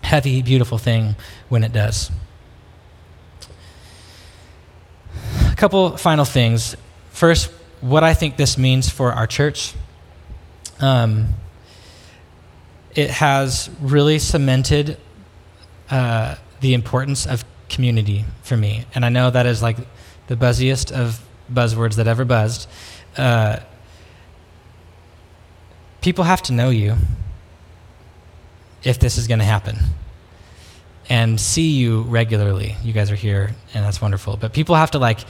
[0.03, 1.17] heavy beautiful thing
[1.49, 2.11] when it does
[5.61, 6.75] couple final things.
[7.11, 7.51] First,
[7.83, 9.75] what I think this means for our church.
[10.81, 11.35] Um,
[12.95, 14.97] it has really cemented
[15.91, 18.87] uh, the importance of community for me.
[18.95, 19.77] And I know that is like
[20.29, 21.21] the buzziest of
[21.53, 22.67] buzzwords that ever buzzed.
[23.19, 23.59] Uh,
[26.01, 26.97] people have to know you
[28.83, 29.77] if this is going to happen
[31.11, 32.77] and see you regularly.
[32.83, 34.39] You guys are here, and that's wonderful.
[34.39, 35.21] But people have to like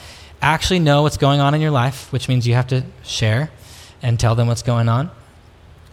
[0.42, 3.50] actually know what's going on in your life, which means you have to share
[4.02, 5.10] and tell them what's going on,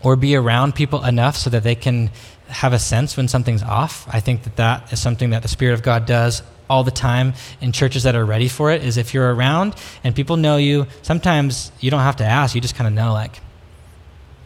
[0.02, 2.10] or be around people enough so that they can
[2.48, 4.08] have a sense when something's off.
[4.10, 7.34] I think that that is something that the Spirit of God does all the time
[7.62, 9.74] in churches that are ready for it is if you're around
[10.04, 13.14] and people know you sometimes you don't have to ask you just kind of know
[13.14, 13.40] like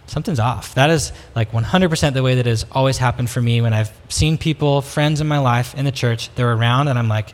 [0.06, 3.74] something's off that is like 100% the way that has always happened for me when
[3.74, 7.34] i've seen people friends in my life in the church they're around and i'm like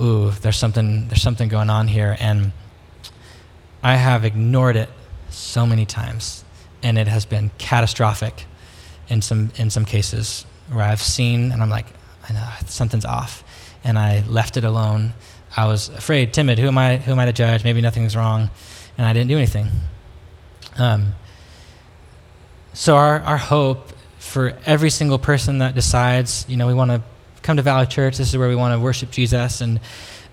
[0.00, 2.16] ooh, there's something, there's something going on here.
[2.18, 2.52] And
[3.82, 4.88] I have ignored it
[5.30, 6.44] so many times,
[6.82, 8.46] and it has been catastrophic
[9.08, 11.86] in some, in some cases where I've seen, and I'm like,
[12.28, 13.44] I know something's off.
[13.82, 15.12] And I left it alone.
[15.56, 16.58] I was afraid, timid.
[16.58, 16.96] Who am I?
[16.96, 17.62] Who am I to judge?
[17.64, 18.50] Maybe nothing's wrong,
[18.96, 19.68] and I didn't do anything.
[20.76, 21.14] Um,
[22.72, 27.02] so our our hope for every single person that decides, you know, we want to
[27.44, 28.16] come to Valley Church.
[28.16, 29.60] This is where we want to worship Jesus.
[29.60, 29.78] And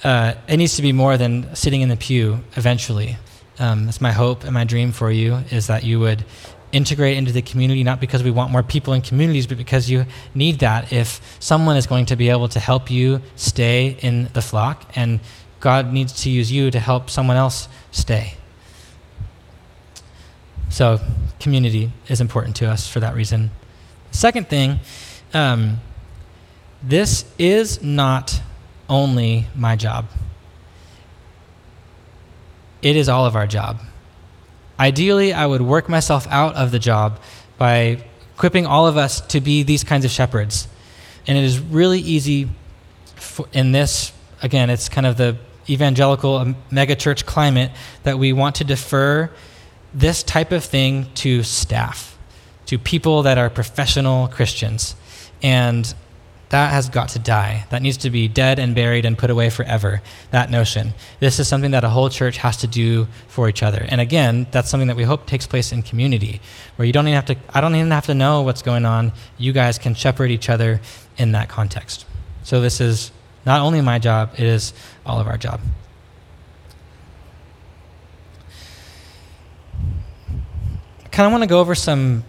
[0.03, 3.17] uh, it needs to be more than sitting in the pew eventually.
[3.59, 6.23] Um, that's my hope and my dream for you is that you would
[6.71, 10.05] integrate into the community, not because we want more people in communities, but because you
[10.33, 14.41] need that if someone is going to be able to help you stay in the
[14.41, 15.19] flock, and
[15.59, 18.35] God needs to use you to help someone else stay.
[20.69, 21.01] So,
[21.41, 23.51] community is important to us for that reason.
[24.11, 24.79] Second thing,
[25.33, 25.81] um,
[26.83, 28.41] this is not
[28.89, 30.05] only my job,
[32.81, 33.79] it is all of our job.
[34.79, 37.19] Ideally, I would work myself out of the job
[37.57, 38.03] by
[38.35, 40.67] equipping all of us to be these kinds of shepherds.
[41.27, 42.49] And it is really easy
[43.53, 44.11] in this,
[44.41, 45.37] again, it's kind of the
[45.69, 47.71] evangelical um, megachurch climate
[48.01, 49.29] that we want to defer
[49.93, 52.17] this type of thing to staff,
[52.65, 54.95] to people that are professional Christians.
[55.43, 55.93] And
[56.51, 57.65] that has got to die.
[57.69, 60.01] That needs to be dead and buried and put away forever.
[60.31, 60.93] That notion.
[61.21, 63.85] This is something that a whole church has to do for each other.
[63.87, 66.41] And again, that's something that we hope takes place in community,
[66.75, 69.13] where you don't even have to, I don't even have to know what's going on.
[69.37, 70.81] You guys can shepherd each other
[71.17, 72.05] in that context.
[72.43, 73.13] So this is
[73.45, 74.73] not only my job, it is
[75.05, 75.61] all of our job.
[81.05, 82.25] I kind of want to go over some,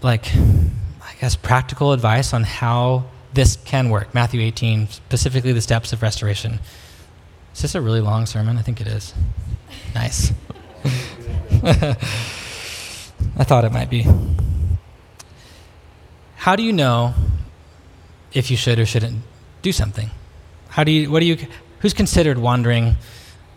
[0.00, 3.04] like, I guess, practical advice on how
[3.36, 4.12] this can work.
[4.14, 6.58] Matthew 18, specifically the steps of restoration.
[7.54, 8.56] Is this a really long sermon?
[8.56, 9.14] I think it is.
[9.94, 10.32] Nice.
[11.62, 14.06] I thought it might be.
[16.36, 17.14] How do you know
[18.32, 19.22] if you should or shouldn't
[19.62, 20.10] do something?
[20.68, 21.36] How do you, what do you,
[21.80, 22.96] who's considered wandering,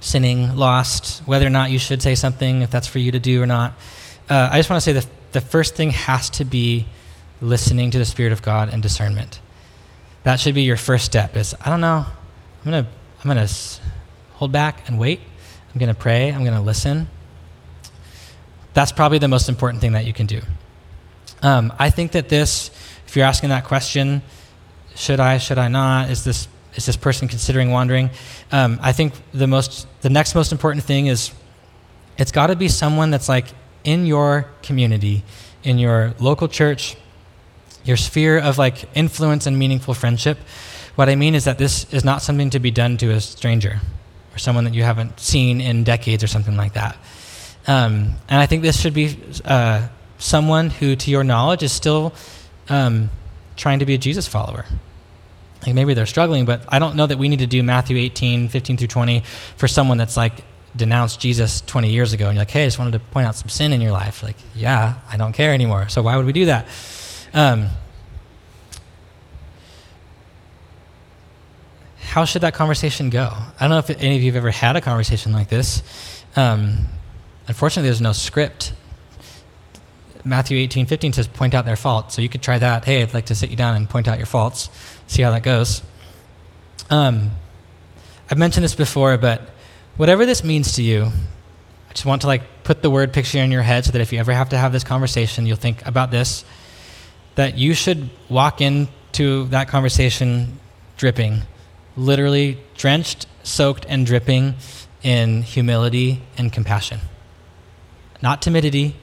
[0.01, 3.41] sinning, lost, whether or not you should say something, if that's for you to do
[3.41, 3.73] or not?
[4.30, 6.86] Uh, I just want to say the, the first thing has to be
[7.41, 9.39] listening to the Spirit of God and discernment.
[10.24, 12.05] That should be your first step is, I don't know,
[12.65, 12.88] I'm to,
[13.24, 13.53] I'm to
[14.34, 15.22] hold back and wait.
[15.74, 16.30] I'm to pray.
[16.30, 17.07] I'm to listen.
[18.74, 20.41] That's probably the most important thing that you can do.
[21.41, 22.72] Um, I think that this,
[23.07, 24.22] if you're asking that question,
[24.95, 26.09] should I, should I not?
[26.09, 28.09] Is this, is this person considering wandering?
[28.51, 31.32] Um, I think the most, the next most important thing is
[32.17, 33.47] it's got to be someone that's like
[33.84, 35.24] in your community,
[35.63, 36.97] in your local church,
[37.84, 40.38] your sphere of like influence and meaningful friendship.
[40.95, 43.80] What I mean is that this is not something to be done to a stranger
[44.34, 46.97] or someone that you haven't seen in decades or something like that.
[47.67, 52.13] Um, and I think this should be uh, someone who, to your knowledge, is still
[52.67, 53.09] um,
[53.55, 54.65] trying to be a Jesus follower.
[55.65, 58.49] Like maybe they're struggling, but I don't know that we need to do Matthew 18,
[58.49, 59.23] 15 through 20
[59.57, 60.43] for someone that's like
[60.75, 63.36] denounced Jesus 20 years ago and you're like, hey, I just wanted to point out
[63.36, 64.23] some sin in your life.
[64.23, 65.89] Like, yeah, I don't care anymore.
[65.89, 66.67] So why would we do that?
[67.34, 67.69] Um,
[72.09, 73.30] how should that conversation go?
[73.32, 75.84] I don't know if any of you have ever had a conversation like this.
[76.36, 76.88] Um,
[77.47, 78.73] unfortunately, there's no script.
[80.25, 82.15] Matthew 18, 15 says, point out their faults.
[82.15, 82.86] So you could try that.
[82.86, 84.69] Hey, I'd like to sit you down and point out your faults,
[85.07, 85.84] see how that goes.
[86.89, 87.32] Um,
[88.30, 89.41] I've mentioned this before, but
[89.97, 91.05] whatever this means to you,
[91.89, 94.11] I just want to like put the word picture in your head so that if
[94.11, 96.43] you ever have to have this conversation, you'll think about this
[97.40, 100.60] that you should walk into that conversation
[100.98, 101.42] dripping
[101.96, 104.56] literally drenched, soaked, and dripping
[105.04, 107.00] in humility and compassion.
[108.22, 108.98] Not timidity,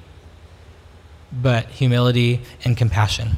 [1.32, 3.36] but humility and compassion.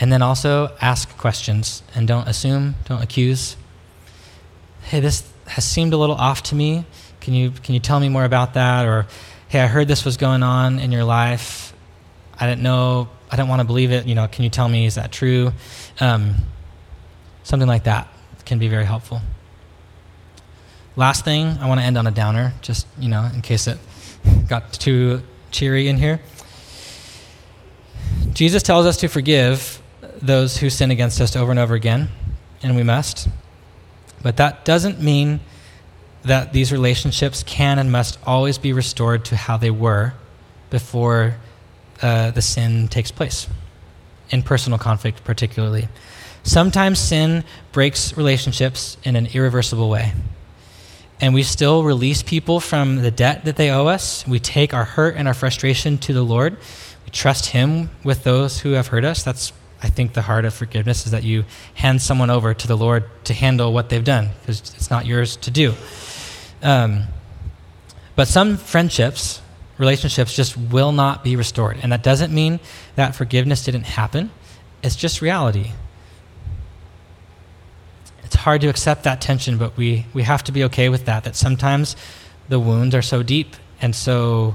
[0.00, 3.56] And then also ask questions and don't assume, don't accuse.
[4.82, 6.84] Hey, this has seemed a little off to me.
[7.20, 8.84] Can you, can you tell me more about that?
[8.84, 9.06] Or,
[9.46, 11.72] hey, I heard this was going on in your life.
[12.36, 14.06] I didn't know, I don't want to believe it.
[14.06, 15.52] You know, can you tell me, is that true?
[16.00, 16.34] Um,
[17.48, 18.06] Something like that
[18.44, 19.22] can be very helpful.
[20.96, 23.78] Last thing, I want to end on a downer, just, you know, in case it
[24.48, 26.20] got too cheery in here.
[28.34, 29.80] Jesus tells us to forgive
[30.20, 32.10] those who sin against us over and over again,
[32.62, 33.30] and we must.
[34.22, 35.40] But that doesn't mean
[36.24, 40.12] that these relationships can and must always be restored to how they were
[40.68, 41.36] before
[42.02, 43.48] uh, the sin takes place,
[44.30, 45.88] in personal conflict, particularly.
[46.42, 50.12] Sometimes sin breaks relationships in an irreversible way.
[51.20, 54.26] And we still release people from the debt that they owe us.
[54.26, 56.56] We take our hurt and our frustration to the Lord.
[57.04, 59.24] We trust Him with those who have hurt us.
[59.24, 61.44] That's, I think, the heart of forgiveness is that you
[61.74, 65.36] hand someone over to the Lord to handle what they've done because it's not yours
[65.38, 65.74] to do.
[66.62, 67.04] Um,
[68.14, 69.42] but some friendships,
[69.78, 71.78] relationships just will not be restored.
[71.82, 72.60] And that doesn't mean
[72.96, 74.30] that forgiveness didn't happen,
[74.82, 75.72] it's just reality
[78.28, 81.24] it's hard to accept that tension, but we, we have to be okay with that,
[81.24, 81.96] that sometimes
[82.50, 84.54] the wounds are so deep and so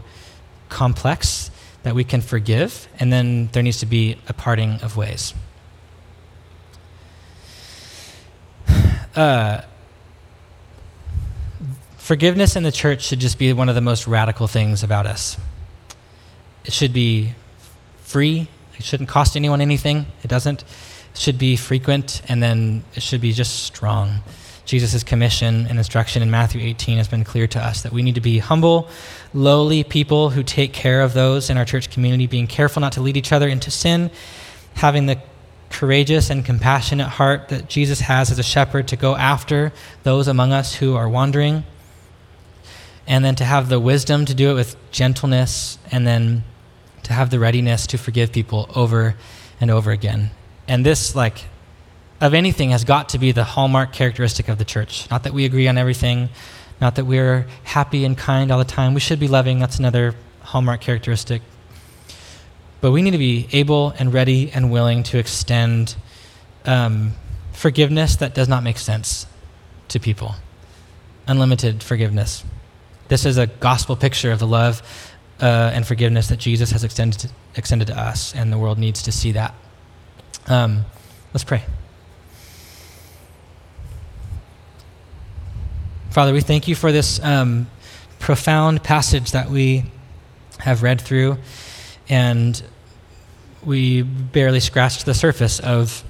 [0.70, 1.50] complex
[1.82, 5.34] that we can forgive, and then there needs to be a parting of ways.
[9.16, 9.62] Uh,
[12.04, 15.38] forgiveness in the church should just be one of the most radical things about us.
[16.66, 17.34] It should be
[18.02, 20.06] free, it shouldn't cost anyone anything.
[20.22, 24.20] It doesn't It should be frequent and then it should be just strong.
[24.66, 28.16] Jesus' commission and instruction in Matthew 18 has been clear to us that we need
[28.16, 28.90] to be humble,
[29.34, 33.02] lowly people who take care of those in our church community, being careful not to
[33.02, 34.12] lead each other into sin,
[34.74, 35.22] having the
[35.70, 39.72] courageous and compassionate heart that Jesus has as a shepherd to go after
[40.04, 41.64] those among us who are wandering,
[43.08, 46.44] and then to have the wisdom to do it with gentleness, and then
[47.04, 49.16] to have the readiness to forgive people over
[49.60, 50.32] and over again
[50.68, 51.46] and this, like,
[52.22, 55.10] of anything, has got to be the hallmark characteristic of the church.
[55.12, 56.30] Not that we agree on everything,
[56.80, 58.94] not that we're happy and kind all the time.
[58.94, 59.60] We should be loving.
[59.60, 61.42] That's another hallmark characteristic.
[62.82, 65.96] But we need to be able and ready and willing to extend
[66.66, 67.14] um,
[67.52, 69.26] forgiveness that does not make sense
[69.90, 70.36] to people.
[71.28, 72.44] Unlimited forgiveness.
[73.08, 74.82] This is a gospel picture of the love
[75.42, 79.02] uh, and forgiveness that Jesus has extended to, extended to us, and the world needs
[79.04, 79.54] to see that.
[80.48, 80.86] Um,
[81.34, 81.64] let's pray.
[86.12, 87.68] Father, we thank you for this um,
[88.20, 89.84] profound passage that we
[90.60, 91.38] have read through,
[92.08, 92.64] and
[93.66, 96.04] we barely scratched the surface of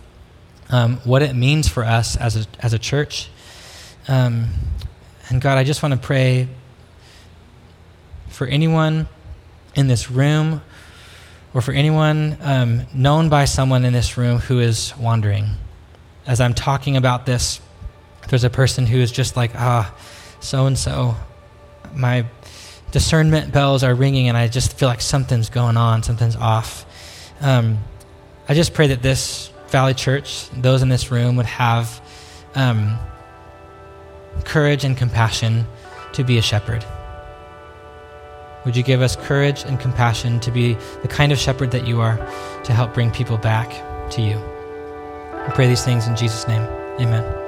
[0.70, 3.30] um, what it means for us as a, as a church.
[4.08, 4.50] Um,
[5.30, 6.48] and God, I just want to pray
[8.34, 9.08] for anyone
[9.76, 10.62] in this room
[11.54, 15.50] or for anyone um, known by someone in this room who is wandering.
[16.26, 17.62] As I'm talking about this,
[18.30, 19.94] there's a person who is just like, ah,
[20.40, 21.16] so and so,
[21.94, 22.26] my
[22.92, 26.86] discernment bells are ringing, and I just feel like something's going on, something's off.
[27.40, 27.78] Um,
[28.50, 32.02] I just pray that this Valley Church, those in this room, would have
[32.56, 32.98] um,
[34.44, 35.66] courage and compassion
[36.14, 36.84] to be a shepherd.
[38.66, 42.00] Would you give us courage and compassion to be the kind of shepherd that you
[42.02, 42.18] are
[42.64, 43.70] to help bring people back
[44.12, 44.38] to you?
[45.34, 46.64] I pray these things in Jesus' name.
[47.00, 47.43] Amen.